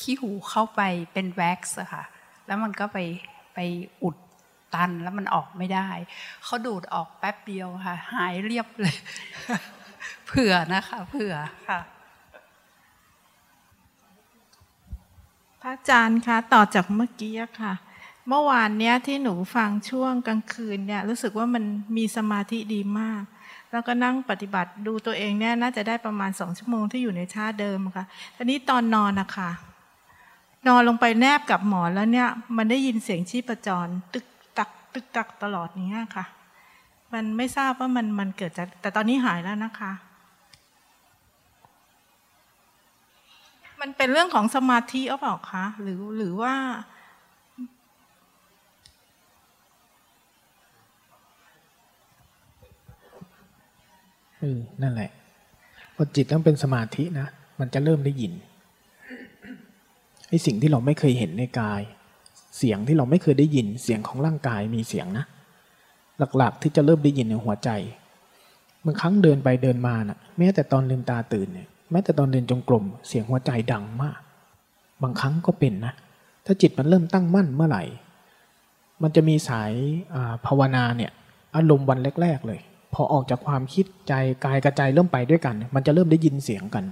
[0.00, 0.80] ขี้หูเข้าไป
[1.12, 2.04] เป็นแว็กซ์ค่ะ
[2.46, 2.98] แล้วมันก็ไป
[3.54, 3.58] ไป
[4.02, 4.16] อุด
[4.74, 5.88] ตันแล้วมันออกไม่ได้
[6.44, 8.94] เขาดูดออกแป๊บเดียวค่ะ หายเรียบเลย
[10.26, 11.34] เผื่อนะคะเผื่อ
[11.68, 11.80] ค่ะ
[15.60, 17.74] พระอาจารย์คะต่อจากเมื่อกี้ค่ะ
[18.28, 21.64] เมื่อวานเนี้ยที่หนูฟังช่วงกลางคืนเนี่ย รู้สึกว่ามัน
[21.96, 23.22] มีสมาธิดีมาก
[23.72, 28.04] แล้วก็นั่งปฏิบัติดูตัวเองเนี่ยน่าจะได้ประมาณสองชั่วโมงที่อยู่ในท่าเดิมค่ะ
[28.36, 29.50] ทีนี้ตอนนอนนะคะ
[30.68, 34.26] นอนลงไปแนบกับหมอนแล้วเนี่ย มันได้ยินเสียงชีพจร ตึก
[34.94, 36.24] ตึกตักตลอดเนี้ยค่ะ
[37.12, 39.92] มันไม่ทราบว่ามันมันเกิดจากแต่ตอนนี้หายแล้วนะคะ
[43.80, 46.54] มันเป็นเรื่องของสมาธิหรือเปล่าคะหรือหรือว่า
[54.38, 55.10] เออนั่นแหละ
[55.94, 57.28] พอจิตต้องเป็นสมาธินะ
[57.60, 58.32] มันจะเริ่มได้ยิน
[60.28, 61.82] ไอ้สิ่งที่เราไม่เคยเห็นในกาย
[62.58, 65.24] เสียงที่เราไม่เคยได้ยินเสียงของร่างกายมีเสียงนะ
[66.36, 67.70] หลักๆที่จะเริ่มได้ยินในหัวใจ
[68.84, 74.20] บางครั้งเดินไปเดินมานะ่ะ แม้แต่ตอนลืมตาตื่นเนี่ยแม้แต่ตอนเดินจงกรมเสียงหัวใจดังมาก
[75.02, 75.94] บางครั้งก็เป็นนะ
[76.46, 77.84] ถ้าจิตมันเริ่มตั้งมั่นเมื่อไหร่
[79.02, 81.10] มันจะมีสายาภาวนาเนี่ย
[81.56, 82.60] อารมณ์วันแรก ๆ เลย
[82.94, 84.12] พอออกจากความคิดใจ
[84.44, 86.84] กายกระใจเริ่มไปด้วยกัน มันจะเริ่มได้ยินเสียงกัน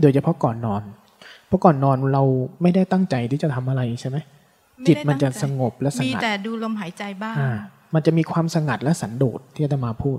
[0.00, 0.82] โดยเฉพาะก่อนนอน
[1.46, 2.22] เพราะก่อนนอนเรา
[2.62, 4.16] ไม่ได้ตั้งใจที่จะทำอะไรใช่ไหม
[4.88, 7.52] จิตมันจะตั้งใจสงบและสมีงัดแต่ดูลมหายใจบ้างอ่า
[7.94, 10.18] มันจะมีความสงัดและสันโดษที่อาตมาพูด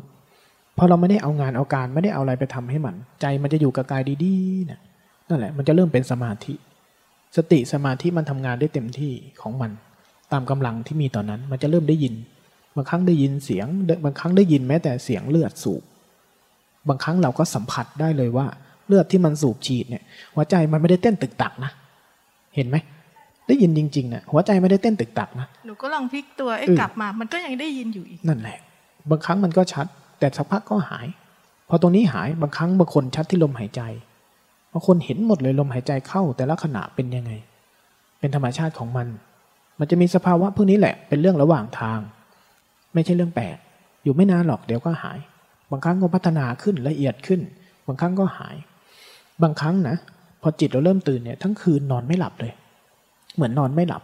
[0.76, 4.80] เพราะเราไม่ได้เอางานเอาการไม่ได้เอาอะไรไปทำให้มัน ใจมันจะอยู่กับกายดีๆนะ
[5.30, 6.54] นั่นแหละมันจะเริ่มเป็นสมาธิ
[7.38, 9.72] สติสมาธิมันทำงานได้เต็มที่ของมัน
[10.32, 12.14] ตามกำลังที่มีตอนนั้น มันจะเริ่มได้ยิน
[12.76, 13.68] บางครั้งได้ยินเสียง
[14.06, 15.84] บางครั้งได้ยินแม้แต่เสียงเลือดสูบ
[16.90, 18.48] บางครั้งเราก็สัมผัสได้เลยว่า
[18.88, 21.72] เลือดที่มันสูบฉีดเนี่ยหัวใจมันไม่ได้เต้นตึกตักนะ
[22.56, 22.78] เห็นไหม
[23.48, 28.58] ได้ยินจริงๆเนี่ยหัวใจไม่ได้เต้นตึกตักนะหนูก็ลองพลิกตัวเอ๊ะเออกลับมา มันก็ยังได้ยินอยู่อีกนั่นแหละ
[29.10, 29.86] บางครั้งมันก็ชัด
[30.20, 31.08] แต่สักพักก็หาย
[31.70, 33.82] พอตรงนี้หายบางครั้งบางคนชัดที่ลมหายใจ
[34.74, 37.32] บางคนเห็นหมดเลยลมหายใจเข้า แต่ละขณะเป็นยังไง
[38.20, 39.08] เป็นธรรมชาติของมัน
[39.80, 42.00] มันจะมีสภาวะพวกนี้แหละ เป็นเรื่องระหว่างทาง
[42.94, 43.58] ไม่ใช่เรื่องแปลก
[44.04, 45.20] อยู่ไม่นานหรอกเดี๋ยวก็หาย
[45.72, 47.42] บางครั้งก็พัฒนาขึ้นละเอียดขึ้น
[47.88, 48.56] บางครั้งก็หาย
[49.44, 49.96] บางครั้งนะ
[50.42, 52.54] พอจิตเราเริ่มตื่นเนี่ยทั้งคืนนอนไม่หลับเลย
[53.36, 54.04] เหมือนนอนไม่หลับ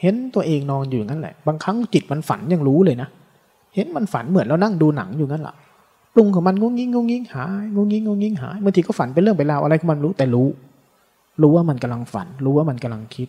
[0.00, 3.08] เห็นตัวเองนอนอยู่งั้นแหละ บางครั้งจิตมันฝันยังรู้เลยนะ
[3.74, 5.54] เห็นมันฝันเหมือนเรานั่งดูหนังอยู่งั้นแหละ
[6.14, 10.48] ปรุงของมันงงงิ้งงงงิ้งหายงงงิ้งงงงิ้งหายบางทีก็ฝันเป็นเรื่องเป็นราวอะไรของมันรู้แต่รู้
[11.42, 13.28] รู้ว่ามันกำลังฝัน รู้ว่ามันกำลังคิด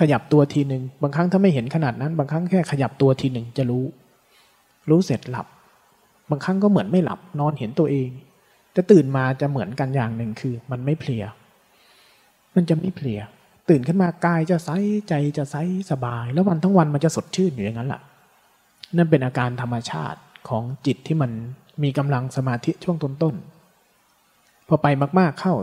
[0.00, 3.84] ขยับตัวทีหนึ่งบางครั้งถ้าไม่เห็นขนาดนั้น บางครั้งแค่ขยับตัวทีหนึ่งจะรู้
[4.90, 5.46] รู้เสร็จหลับ
[6.30, 8.08] บางครั้งก็เหมือนไม่หลับนอนเห็นตัวเอง
[8.72, 11.24] แต่ตื่นมาจะเหมือนกันอย่างหนึ่งคือ มันไม่เพลีย
[12.54, 13.20] มันจะไม่เพลีย
[13.68, 14.70] ตื่นขึ้นมากายจะใส
[15.08, 15.56] ใจจะใส
[15.90, 18.00] สบาย แล้ววันทั้งวันมันจะสดชื่นอยู่อย่างนั้นแหละ
[18.96, 21.30] นั่นเป็นอาการธรรมชาติของจิตที่มัน
[21.82, 24.86] มีกำลังสมาธิช่วงต้นๆพอไป
[25.18, 25.54] มากๆเข้า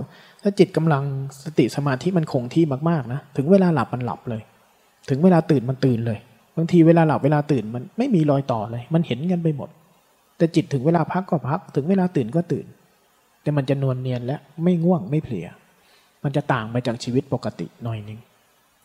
[0.41, 1.03] ถ้าจิตกำลัง
[1.43, 4.41] สติสมาธิมันคงที่มากๆนะถึงเวลาหลับมันหลับเลย
[5.09, 6.19] ถึงเวลาตื่นมันตื่นเลย
[6.57, 9.69] บางทีเวลาหลับเวลาตื่นมันไม่มีรอยต่อเลย มันเห็นกันไปหมด
[10.37, 12.65] แต่จิตถึงเวลาพักก็พัก ถึงเวลาตื่นก็ตื่น
[13.41, 15.47] แต่มันจะนวลเนียนและไม่ง่วงไม่เพลีย
[16.23, 18.19] มันจะต่างไปจากชีวิตปกติหน่อยหนึง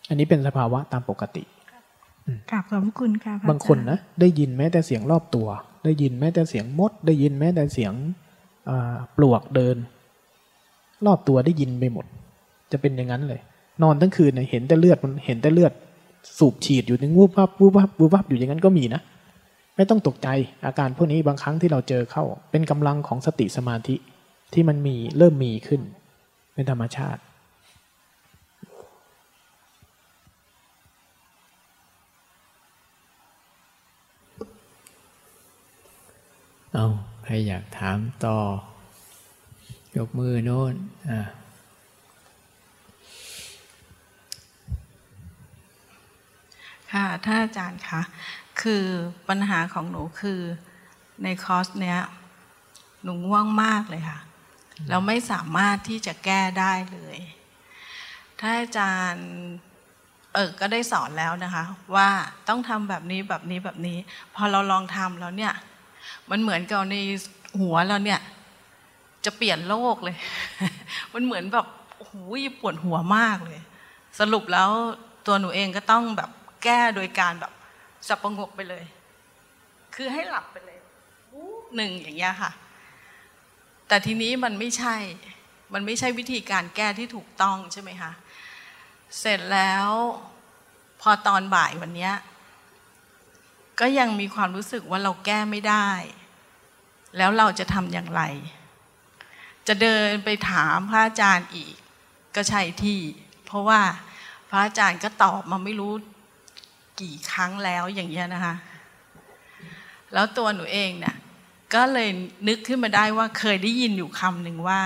[0.09, 1.43] อันนี้เป็นสภาวะตามปกติ
[2.51, 5.49] กราบขอบพระคุณค่ะพระบางคนอจรย์นะได้ยินแม้แต่เสียงรอบตัว
[5.85, 7.93] ได้ยินแม้แต่เสียงมด ได้ยินแม้แต่เสียง
[8.69, 9.77] อ่าปลวกเดิน
[11.07, 12.07] รอบตัวได้ยินไปหมด
[12.73, 13.41] จะเป็นอย่างนั้นเลย
[13.83, 15.73] นอนทั้งคืนเนี่ยเห็นแต่เลือดมันเห็นแต่เลือด
[16.39, 19.01] สูบฉีดอยู่ในวูบวับวูบวับวูบวับอยู่อย่างนั้นก็มีนะ
[19.77, 20.29] ไม่ต้องตกใจ
[20.67, 23.95] อาการพวกนี้บางครั้งที่เราเจอเข้า เป็นกำลังของสติสมาธิ
[24.53, 25.81] ที่มันมีเริ่มมีขึ้น
[26.55, 27.21] เป็นธรรมชาติ
[36.81, 36.91] เอา
[37.25, 38.39] ใครอยากถามต่อ
[39.97, 40.75] ยกมือโน้น
[41.09, 41.21] อ่า
[46.93, 48.01] ค่ะท่านอาจารย์คะ
[48.61, 48.85] คือ
[49.29, 50.41] ปัญหาของหนูคือ
[51.23, 52.01] ในคอร์สเนี้ย
[53.03, 54.19] หนูง่วงมากเลยค่ะ
[54.89, 57.19] แล้วไม่สามารถที่จะแก้ได้เลย
[58.39, 59.29] ท่านอาจารย์
[60.35, 61.65] เออก็ได้สอนแล้วนะคะ
[61.95, 62.09] ว่า
[62.49, 63.99] ต้องทำแบบนี้แบบนี้แบบนี้
[64.35, 65.55] พอเราลองทำแล้วเนี่ย
[66.31, 66.97] มันเหมือนกับใน
[67.61, 68.21] หัวเราเนี่ย
[69.25, 70.17] จะเปลี่ยนโลกเลย
[71.15, 72.15] มันเหมือนแบบโอ้โห
[72.61, 73.61] ปวดหัวมากเลย
[74.21, 74.71] สรุปแล้ว
[75.27, 76.31] ตัวหนูเองก็ต้องแบบ
[76.65, 77.53] แก้โดยการแบบ
[78.09, 78.85] สับประงกไปเลย
[79.95, 80.79] คือให้หลับไปเลย
[81.33, 82.51] วูบหนึ่งอย่างเงี้ยค่ะ
[83.89, 84.97] แต่ทีนี้มันไม่ใช่
[85.75, 88.13] มันไม่ใช่วิธีการแก้ที่ถูกต้องใช่ไหมคะ
[89.19, 89.89] เสร็จแล้ว
[91.01, 92.13] พอตอนบ่ายวันเนี้ย
[93.81, 95.89] ก็ยังมีความรู้สึกว่าเราแก้ไม่ได้
[97.17, 98.23] แล้วเราจะทำอย่างไร
[99.69, 101.75] จะเดินไปถามพระอาจารย์อีก
[102.35, 103.01] ก็ใช่ที่
[103.47, 103.81] เพราะว่า
[104.51, 105.93] พระอาจารย์ก็ตอบมาไม่รู้
[107.01, 108.55] กี่ครั้งแล้วอย่างเงี้ยนะคะ
[110.13, 111.17] แล้วตัวหนูเองเนี่ย
[111.75, 112.09] ก็เลย
[112.49, 114.81] นึกขึ้นมาได้ว่าเคยได้ยินอยู่คำหนึ่งว่า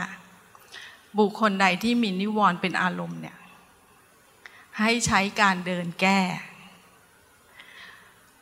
[1.19, 3.37] บุคคลใดที่มีนิวรณ์เป็นอารมณ์เนี่ย
[4.79, 6.21] ให้ใช้การเดินแก้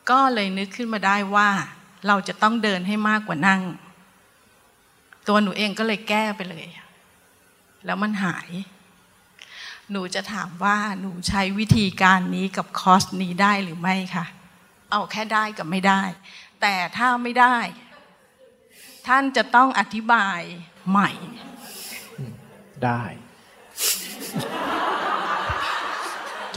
[0.09, 1.49] ก็เลยนึกขึ้นมาได้ว่า
[2.07, 3.61] เราจะต้องเดินให้มากกว่านั่ง
[5.27, 6.67] ตัวหนูเองก็เลยแก้ไปเลย
[7.85, 8.49] แล้วมันหาย
[9.91, 14.25] หนูจะถามว่าหนูใช้วิธีการนี้กับคอร์สนี้ได้หรือไม่คะ
[14.91, 16.01] เอาแค่ได้กับไม่ได้
[16.61, 17.57] แต่ถ้าไม่ได้
[19.07, 20.39] ท่านจะต้องอธิบาย
[20.89, 21.11] ใหม่
[22.85, 23.03] ได้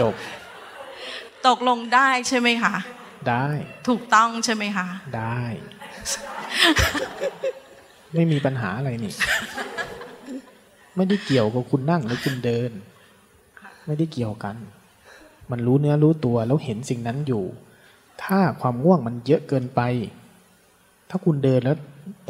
[0.01, 0.15] จบ
[1.47, 2.75] ตกลงได้ใช่ไหมคะ
[3.31, 3.47] ได้
[3.89, 4.87] ถูกต้องใช่ไหมคะ
[5.19, 5.43] ได้
[8.15, 9.13] ไม่มีปัญหาอะไรนี่
[10.97, 12.71] ไม่ได้เกี่ยวกับคุณนั่งหรือคุณเดิน
[13.87, 14.57] ไม่ได้เกี่ยวกัน
[15.51, 17.45] มันรู้เนื้อรู้ตัวแล้วเห็นสิ่งนั้นอยู่
[18.23, 19.81] ถ้าความง่วงมันเยอะเกินไป
[21.11, 21.77] ถ้าคุณเดินแล้ว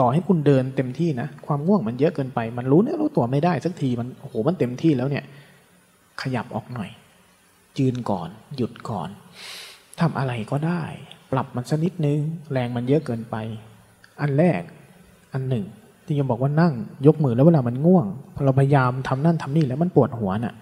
[0.00, 5.24] ต่อให้คุณเดินเต็มที่นะ ความง่วงมันเยอะเกินไป มันรู้เนื้อรู้ตัวไม่ได้สักทีมันโอ้โหมันเต็มที่แล้วเนี่ย
[6.22, 6.90] ขยับออกหน่อย
[7.78, 9.08] ยืนก่อน หยุดก่อน
[10.00, 10.82] ทำอะไรก็ได้
[11.32, 12.20] ปรับมันสักนิดนึง
[12.52, 13.36] แรงมันเยอะเกินไป
[14.20, 14.62] อันแรก
[15.32, 15.64] อันหนึ่ง
[16.06, 16.72] ที่ยังบอกว่านั่ง
[17.06, 20.54] ยกมือแล้วเวลามันง่วงพอเราพยายามทำนั่นทำนี่แล้วมันปวดหัวน่ะ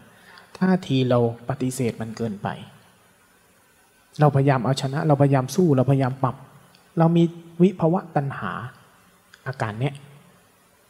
[0.59, 1.19] ท่าทีเรา
[1.49, 2.49] ปฏิเสธมันเกินไป
[4.21, 6.37] เราพยายามเอาชนะ เราพยายามสู้เราพยายามปรับ
[6.99, 7.23] เรามี
[7.63, 8.53] วิภวะตัณหา
[9.47, 9.95] อาการเนี้ย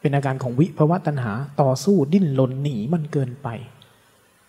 [0.01, 3.49] เป็นอาการของวิภวะตัณหาต่อสู้ดิ้นรนหนีมันเกินไป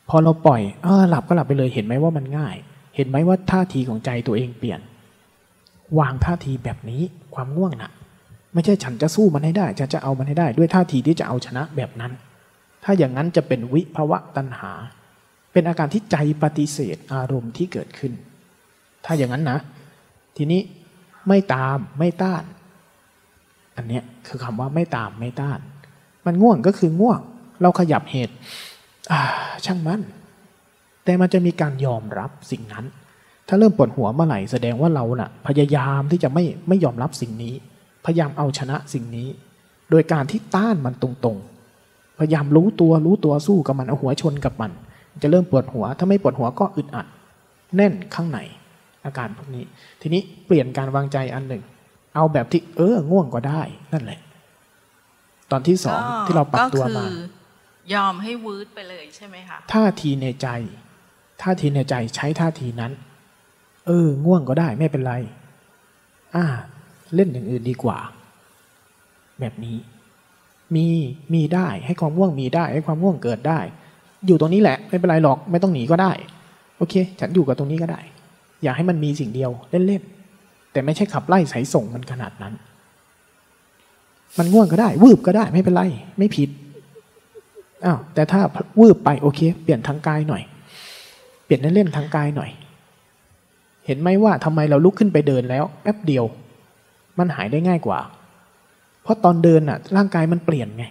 [0.10, 2.56] พอเราปล่อยเออหลับก็หลับไปเลยเห็นไหมว่ามันง่าย
[2.96, 4.80] เห็นไหมว่าท่าทีของใจตัวเองเปลี่ยน
[6.00, 7.02] วางท่าทีแบบนี้
[7.36, 7.92] ความง่วงนะ
[8.54, 12.12] ไม่ใช่ฉันจะสู้มันให้ได้ฉันจะเอามันให้ได้ ด้วยท่าทีที่จะเอาชนะแบบนั้น
[12.84, 14.72] ถ้าอย่างนั้นจะเป็นวิภวะตัณหา
[15.52, 18.14] เป็นอาการที่ใจปฏิเสธอารมณ์ที่เกิดขึ้น
[19.06, 19.60] ถ้าอย่างนั้นนะ
[20.38, 20.62] ทีนี้
[21.28, 22.44] ไม่ตามไม่ต้าน
[23.76, 25.60] อันเนี้ยคือคำว่าไม่ตามไม่ต้าน
[26.26, 27.20] มันง่วงก็คือง่วง
[27.62, 28.36] เราขยับเหตุ
[29.66, 30.02] ช่างมัน
[31.04, 32.86] แต่มันจะมีการยอมรับสิ่งนั้น
[33.48, 37.54] ถ้าเริ่มปวดหัวเมื่อไหร่แสดงว่าเราน่ะ พยายามที่จะไม่ไม่ยอมรับสิ่งนี้
[38.06, 39.28] พยายามเอาชนะสิ่งนี้
[39.92, 44.72] โดยการที่ต้านมันตรงๆ พยายามรู้ตัวรู้ตัวสู้กับมันเอาหัวชนกับมัน
[45.24, 47.08] จะเริ่มปวดหัว ถ้าไม่ปวดหัวก็อึดอัด
[47.76, 48.40] แน่นข้างใน
[49.06, 49.64] อาการพวกนี้
[50.02, 51.64] ทีนี้เปลี่ยนการวางใจอันหนึ่ง
[52.16, 53.62] เอาแบบที่เออง่วงก็ได้
[53.94, 54.20] นั่นแหละ
[55.52, 57.16] ตอนที่สองที่เราปรับตัวมาก็คือ
[57.94, 60.48] ยอมให้วืดไปเลยใช่ไหมคะท่าทีในใจ
[61.42, 62.92] ท่าทีในใจใช้ท่าทีนั้น
[63.88, 65.14] เออ ง่วงก็ได้ไม่เป็นไร
[66.36, 66.46] อ่า
[67.16, 67.98] เล่นอย่างอื่นดีกว่า
[69.40, 69.78] แบบนี้
[70.76, 70.86] มี
[71.34, 73.60] มีได้ให้ความง่วงมีได้ ให้ความง่วงเกิดได้
[74.26, 76.12] อยู่ตรงนี้แหละ ไม่เป็นไรหรอกไม่ต้องหนีก็ได้
[76.78, 78.02] โอเค ฉันอยู่กับตรงนี้ก็ได้
[78.64, 79.52] อย่าให้มันมีสิ่งเดียว
[79.88, 82.54] เล่นๆแต่ไม่ใช่ขับไล่สายส่งมันขนาดนั้น
[84.38, 85.84] มันง่วงก็ได้วืบก็ได้ไม่เป็นไร
[86.18, 86.50] ไม่ผิด
[87.86, 88.42] อ้าวแต่ถ้า
[88.80, 90.44] วืบไปโอเค เปลี่ยนทางกายหน่อย
[91.54, 92.52] ลี่ยนเล่นๆทางกายหน่อย
[93.86, 96.26] เห็นไหมว่าทำไมเราลุกขึ้นไปเดินแล้วแป๊บเดียว
[97.20, 98.00] มันหายได้ง่ายกว่า
[99.04, 100.86] เพราะตอนเดินน่ะ ร่างกายมันเปลี่ยนไง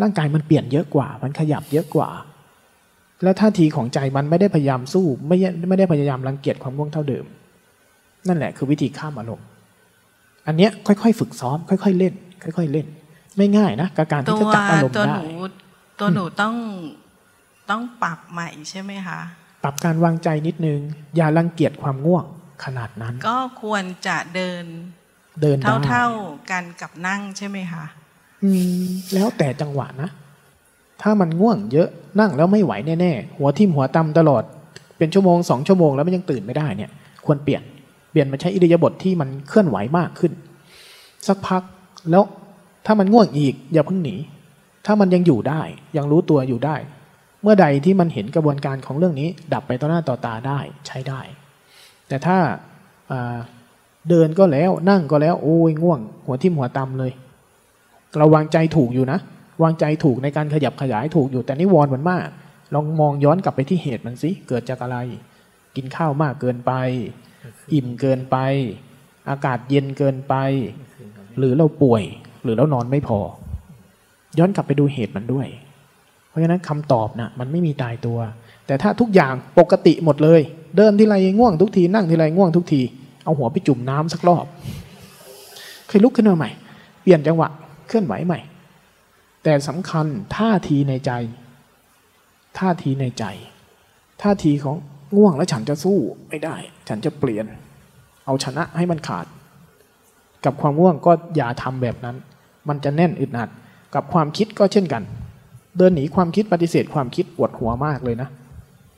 [0.00, 2.08] ร่างกายมันเปลี่ยนเยอะกว่า มันขยับเยอะกว่า
[3.22, 7.24] แล้วท่าทีของใจมันไม่ได้พยายามสู้ ไม่ได้ไม่ได้พยายามรังเกียจความง่วงเท่าเดิม
[8.26, 9.46] นั่นแหละคือวิธีข้ามอารมณ์
[10.46, 12.86] อันเนี้ยค่อยๆฝึกซ้อม ค่อยๆเล่น ค่อย ๆ เล่น
[13.36, 15.24] ไม่ง่ายนะกับการตัที่จะจับอารมณ์ตัวหได้นู
[15.98, 16.54] ตัวหนูต้อง
[17.70, 19.20] ต้องปรับใหม่ใช่ไหมคะ
[19.62, 20.80] ปรับการวางใจนิดนึง
[21.16, 22.24] อย่ารังเกียจความง่วง
[22.64, 24.64] ขนาดนั้น ก็ควรจะเดิน
[25.40, 27.84] เดินได้เท่าๆกันกับนั่งใช่ไหมคะ
[28.44, 28.50] อื
[28.82, 30.08] มแล้วแต่จังหวะนะ
[31.02, 31.88] ถ้ามันง่วงเยอะ
[32.20, 34.42] นั่งแล้วไม่ไหวแน่ๆหัวทิ่มหัวตำตลอด
[34.98, 36.90] เป็นชั่วโมงสองชั่วโมงแล้วมันยังตื่นไม่ได้เนี่ย
[37.26, 37.62] ควรเปลี่ยน
[38.10, 40.32] เปลี่ยนมาใช้อิริยาบถทที่มันเคลื่อนไหวมากขึ้น
[41.26, 41.62] สักพัก
[42.10, 42.24] แล้ว
[42.86, 44.16] ถ้ามันง่วงอีกอย่าเพิ่งหนี
[44.86, 45.62] ถ้ามันยังอยู่ได้
[45.96, 46.76] ยังรู้ตัวอยู่ได้
[47.42, 51.20] เมื่อใดที่มันเห็นกระบวนการของเรื่องนี้ ดับไปต่อหน้าต่อตาได้ใช้ได้
[52.08, 52.38] แต่ถ้า
[54.08, 57.12] เดินก็แล้วนั่งก็แล้วโอ้ยง่วง หัวทิ่มหัวตำเลย
[58.18, 59.18] เราวางใจถูกอยู่นะ
[59.62, 62.28] วางใจถูกในการขยับขยายถูกอยู่แต่นิวรณ์มันมาก
[62.74, 64.98] ลองมองย้อนกลับไปที่เหตุมันสิเกิดจากอะไร
[65.76, 66.72] กินข้าวมากเกินไป
[67.72, 68.36] อิ่มเกินไป
[69.30, 70.34] อากาศเย็นเกินไป
[71.38, 72.02] หรือเราป่วย
[72.42, 73.18] หรือเรานอนไม่พอ
[74.38, 78.18] ย้อนกลับไปดูเหตุมันด้วยะฉะนั้นคำตอบนะ่ะมันไม่มีตายตัว
[78.66, 80.40] แต่ถ้าทุกอย่างปกติหมดเลย
[80.76, 82.80] เดินที่ไรง่วงทุกทีนั่งที่ไรง่วงทุกที
[83.24, 84.44] เอาหัวไปจุ่มน้ำสักรอบ
[85.88, 86.50] เคยลุกขึ้นมาใหม่
[87.02, 87.48] เปลี่ยนจังหวะ
[87.88, 88.40] เคลื่อนไหวใหม่
[89.44, 91.12] แต่สำคัญท่าทีในใจ
[92.58, 93.24] ท่าทีในใจ
[94.22, 94.76] ท่าทีของ
[95.16, 96.56] ง่วงแล้วฉันจะสู้ไม่ได้
[96.88, 97.44] ฉันจะเปลี่ยน
[98.26, 99.26] เอาชนะให้มันขาด
[100.44, 102.16] กับความง่วงก็อย่าทำแบบนั้น
[102.68, 103.48] มันจะแน่นอึดอัด
[103.94, 105.02] กับความคิดก็เช่นกัน
[105.78, 108.28] เดินหนีความคิดปฏิเสธความคิดปวดหัวมากเลยนะ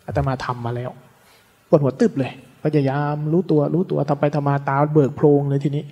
[0.07, 0.91] อาตมาทำมาแล้ว
[1.69, 5.85] ปวดหัวตึบเลยพยายามรู้ตัวรู้ตัวทำไปทำมาตาเบิกโพรงเลยทีนี้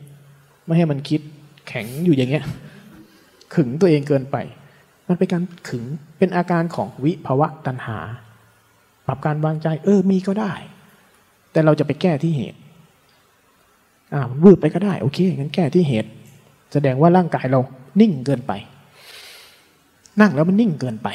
[0.65, 1.21] ไม่ให้มันคิด
[1.69, 2.45] แข็งอยู่อย่างเงี้ย
[3.55, 4.37] ขึงตัวเองเกินไป
[5.09, 5.85] มันเป็นการขึง
[6.19, 7.99] เป็นอาการของวิภวะตัณหา
[9.07, 10.53] ปรับการวางใจ เออมีก็ได้
[11.53, 12.59] แต่เราจะไปแก้ที่เหตุ
[14.13, 16.11] อ่ามันวืบไปก็ได้ โอเคงั้นแก้ที่เหตุ
[16.73, 17.61] แสดงว่าร่างกายเรา
[18.01, 18.53] นิ่งเกินไป
[20.21, 21.09] นั่งแล้วมันนิ่งเกินไป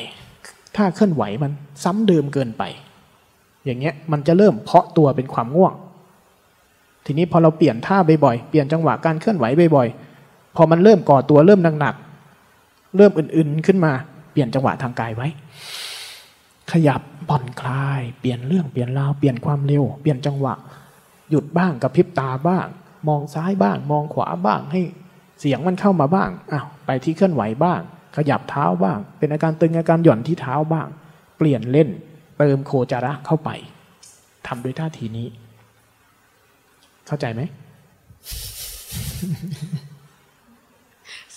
[0.76, 1.52] ถ้าเคลื่อนไหวมัน
[1.84, 2.64] ซ้ำเดิมเกินไป
[3.66, 5.74] อย่างเงี้ยมันจะเริ่มเพาะตัวเป็นความง่วง
[7.06, 13.92] ทีนี้พอเราเปลี่ยนท่าบ่อยๆเปลี่ยนจังหวะการเคลื่อนไหวบ่อยๆพอมันเริ่มก่อตัวเริ่มหนักๆเริ่มอื่นๆขึ้นมา
[14.32, 15.28] เปลี่ยนจังหวะทางกายไว้
[16.72, 20.54] ขยับผ่อนคลาย เปลี่ยนเรื่องเปลี่ยนราวเปลี่ยนความเร็ว เปลี่ยนจังหวะ
[21.30, 22.68] หยุดบ้างกับพริบตาบ้าง
[23.08, 24.82] มองซ้ายบ้าง มองขวาบ้างให้
[25.40, 27.82] เสียงมันเข้ามาบ้างอ้าวไปที่เคลื่อนไหวบ้าง
[28.18, 30.88] ขยับเท้าบ้าง เป็นอาการตึงอาการหย่อนที่เท้าบ้าง
[31.38, 31.90] เปลี่ยนเล่น
[32.38, 33.50] เติมโคจาระเข้าไป
[34.48, 35.28] ทำด้วยท่าทีนี้
[37.08, 37.42] เข้าใจไหม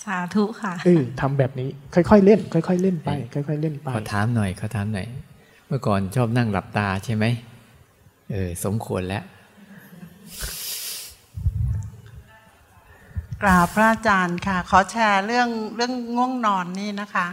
[0.03, 5.07] สาธุค่ะเออทำแบบนี้ ค่อยๆเล่น ค่อยๆเล่นไป ค่อยๆเล่นไปขอถามหน่อยขอถามหน่อย
[5.67, 7.25] เมื่อก่อนชอบนั่งหลับตาใช่ไหม
[8.33, 9.25] เออสมควรแล้ว
[13.43, 17.27] กราบพระอาจารย์ค่ะ ขอแชร์เรื่องเรื่องง่วงนอนนี่นะคะ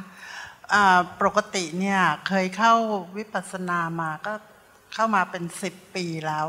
[1.22, 2.74] ปกติเนี่ยเคยเข้า
[3.18, 4.34] วิปัสสนามาก็
[4.94, 6.48] เข้ามาเป็นสิบปีแล้ว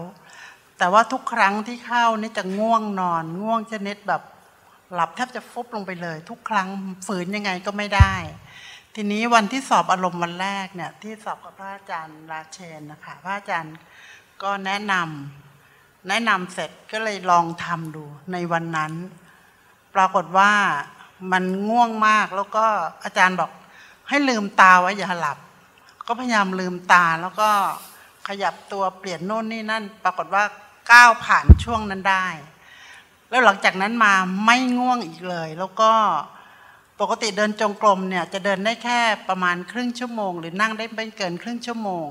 [0.78, 4.22] แต่ว่าทุกครั้งที่เข้านี่จะง่วงนอน ง่วงชนิดแบบ
[4.92, 6.68] หลับแทบจะฟุบลงไปเลย ทุกครั้ง
[7.06, 8.14] ฝืนยังไงก็ไม่ได้
[8.94, 13.76] ทีนี้วันที่สอบอารมณ์วันแรกเนี่ยที่สอบกับพระอาจารย์ราเชนนะคะพระอาจารย์
[14.42, 18.94] ก็แนะนำแนะนำเสร็จก็เลยลองทำดูในวันนั้น
[19.96, 20.52] ปรากฏว่า
[21.32, 22.64] มันง่วงมากแล้วก็
[23.04, 23.50] อาจารย์บอก
[24.08, 25.38] ให้ลืมตาไว้อย่าหลับ
[26.06, 27.50] ก็พยายามลืมตาแล้วก็
[28.28, 30.44] ขยับตัวเปลี่ยนโน่นนี่นั่น ปรากฏว่า
[30.92, 32.26] ก้าวผ่านช่วงนั้นได้
[33.30, 35.92] แล้วหลังจากนั้นมาไม่ง่วงอีกเลย แล้วก็
[37.00, 42.06] ปกติเดินจงกรมเนี่ยจะเดินได้แค่ประมาณครึ่งชั่วโมง หรือนั่งได้ไม่เกินครึ่งชั่วโมง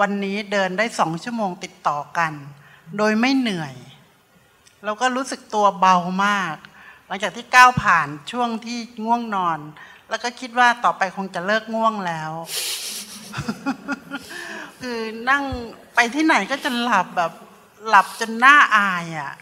[0.00, 2.32] วันนี้เดินได้สองชั่วโมงติดต่อกัน
[2.98, 3.74] โดยไม่เหนื่อย
[4.84, 6.56] แล้วก็รู้สึกตัวเบามาก
[7.10, 9.58] หลังจากที่ก้าวผ่านช่วงที่ง่วงนอน
[10.10, 12.32] แล้วก็คิดว่าต่อไปคงจะเลิกง่วงแล้ว
[14.80, 14.98] คือ
[15.30, 15.42] นั่ง
[15.94, 17.32] ไปที่ไหนก็จะหลับแบบ
[17.88, 19.32] หลับจนหน้าอายอะ่ะ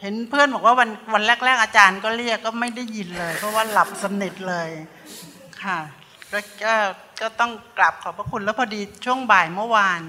[0.00, 4.70] เห็นเพื่อนบอกว่าวันวันแรก ๆ อาจารย์ก็เรียกก็ไม่ได้ยินเลย เพราะว่าหลับสนิทเลย
[5.64, 5.78] ค่ะ
[6.30, 6.74] แล้วก็
[7.20, 10.00] ก็ต้องกราบขอบพระคุณแล้วพอดีช่วงบ่ายเมื่อวาน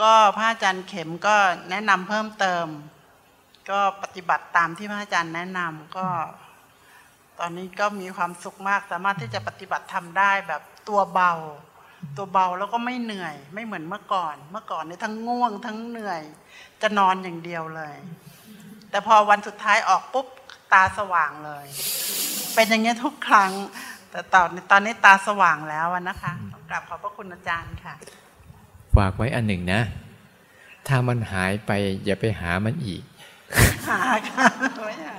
[0.00, 1.36] ก็พระอาจารย์เข็มก็
[1.70, 2.66] แนะนำเพิ่มเติม
[3.70, 6.06] ก็ปฏิบัติตามที่พระอาจารย์แนะนำก็
[7.38, 11.32] ตอนนี้ก็มีความสุขมากสามารถที่จะปฏิบัติทำได้แบบตัวเบา
[12.16, 16.22] ตัวเบาแล้วก็ไม่เหนื่อย ไม่เหมือนเมื่อก่อน เมื่อก่อนเนี่ยทั้งง่วง ทั้งเหนื่อย
[16.82, 17.96] จะนอนอย่างเดียวเลย
[18.90, 20.26] แต่พอวันสุดท้ายออกปุ๊บ
[20.72, 21.66] ตาสว่างเลย
[22.54, 23.52] เป็นอย่างเงี้ยทุกครั้ง
[24.10, 26.32] แต่ตอนตอนนี้ตาสว่างแล้วนะคะ
[26.68, 27.94] กราบขอบพระคุณอาจารย์ค่ะ
[28.96, 29.82] ฝากไว้อันหนึ่งนะ
[30.86, 31.70] ถ้ามันหายไป
[32.04, 33.02] อย่าไปหามันอีก
[33.88, 34.46] หาค่ะ
[34.86, 35.16] ไม่หา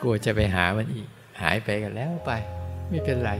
[0.00, 1.08] กลัวจะไปหามันอีก
[1.42, 2.32] หายไปกันแล้วไป
[2.88, 3.32] ไม่เป็นไร